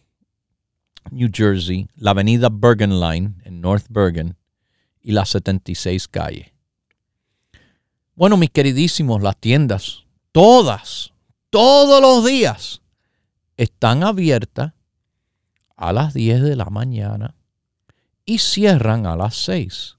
New 1.11 1.31
Jersey, 1.33 1.89
la 1.97 2.13
avenida 2.13 2.49
Bergen 2.51 3.01
Line 3.01 3.35
en 3.45 3.61
North 3.61 3.87
Bergen 3.89 4.37
y 5.03 5.13
la 5.13 5.25
76 5.25 6.09
calle. 6.09 6.55
Bueno, 8.21 8.37
mis 8.37 8.51
queridísimos, 8.51 9.23
las 9.23 9.35
tiendas, 9.39 10.05
todas, 10.31 11.15
todos 11.49 12.03
los 12.03 12.23
días, 12.23 12.83
están 13.57 14.03
abiertas 14.03 14.75
a 15.75 15.95
las 15.95 16.13
10 16.13 16.43
de 16.43 16.55
la 16.55 16.67
mañana 16.67 17.35
y 18.27 18.41
cierran 18.41 19.07
a 19.07 19.17
las 19.17 19.37
6. 19.37 19.97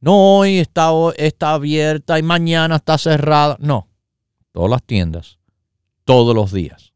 No 0.00 0.38
hoy 0.38 0.58
está, 0.58 0.90
está 1.14 1.52
abierta 1.52 2.18
y 2.18 2.24
mañana 2.24 2.74
está 2.74 2.98
cerrada. 2.98 3.56
No, 3.60 3.86
todas 4.50 4.70
las 4.72 4.82
tiendas, 4.82 5.38
todos 6.04 6.34
los 6.34 6.50
días. 6.50 6.92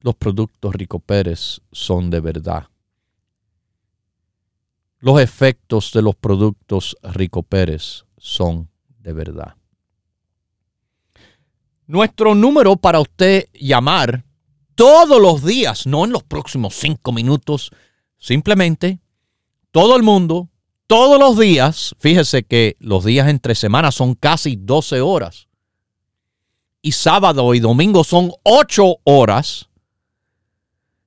Los 0.00 0.14
productos 0.14 0.74
Rico 0.74 0.98
Pérez 0.98 1.60
son 1.72 2.08
de 2.08 2.20
verdad 2.20 2.69
los 5.00 5.20
efectos 5.20 5.92
de 5.92 6.02
los 6.02 6.14
productos 6.14 6.96
Rico 7.02 7.42
Pérez 7.42 8.04
son 8.18 8.70
de 8.98 9.12
verdad. 9.12 9.54
Nuestro 11.86 12.34
número 12.34 12.76
para 12.76 13.00
usted 13.00 13.48
llamar 13.52 14.24
todos 14.74 15.20
los 15.20 15.44
días, 15.44 15.86
no 15.86 16.04
en 16.04 16.12
los 16.12 16.22
próximos 16.22 16.74
cinco 16.74 17.12
minutos, 17.12 17.70
simplemente 18.18 19.00
todo 19.72 19.96
el 19.96 20.02
mundo, 20.02 20.48
todos 20.86 21.18
los 21.18 21.38
días, 21.38 21.94
fíjese 21.98 22.44
que 22.44 22.76
los 22.78 23.04
días 23.04 23.28
entre 23.28 23.54
semanas 23.54 23.94
son 23.94 24.14
casi 24.14 24.56
12 24.56 25.00
horas 25.00 25.48
y 26.82 26.92
sábado 26.92 27.54
y 27.54 27.60
domingo 27.60 28.04
son 28.04 28.32
8 28.42 28.96
horas, 29.04 29.68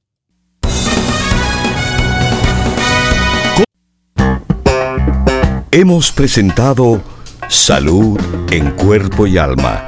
Hemos 5.71 6.11
presentado 6.11 7.01
Salud 7.47 8.19
en 8.51 8.71
Cuerpo 8.71 9.25
y 9.25 9.37
Alma, 9.37 9.87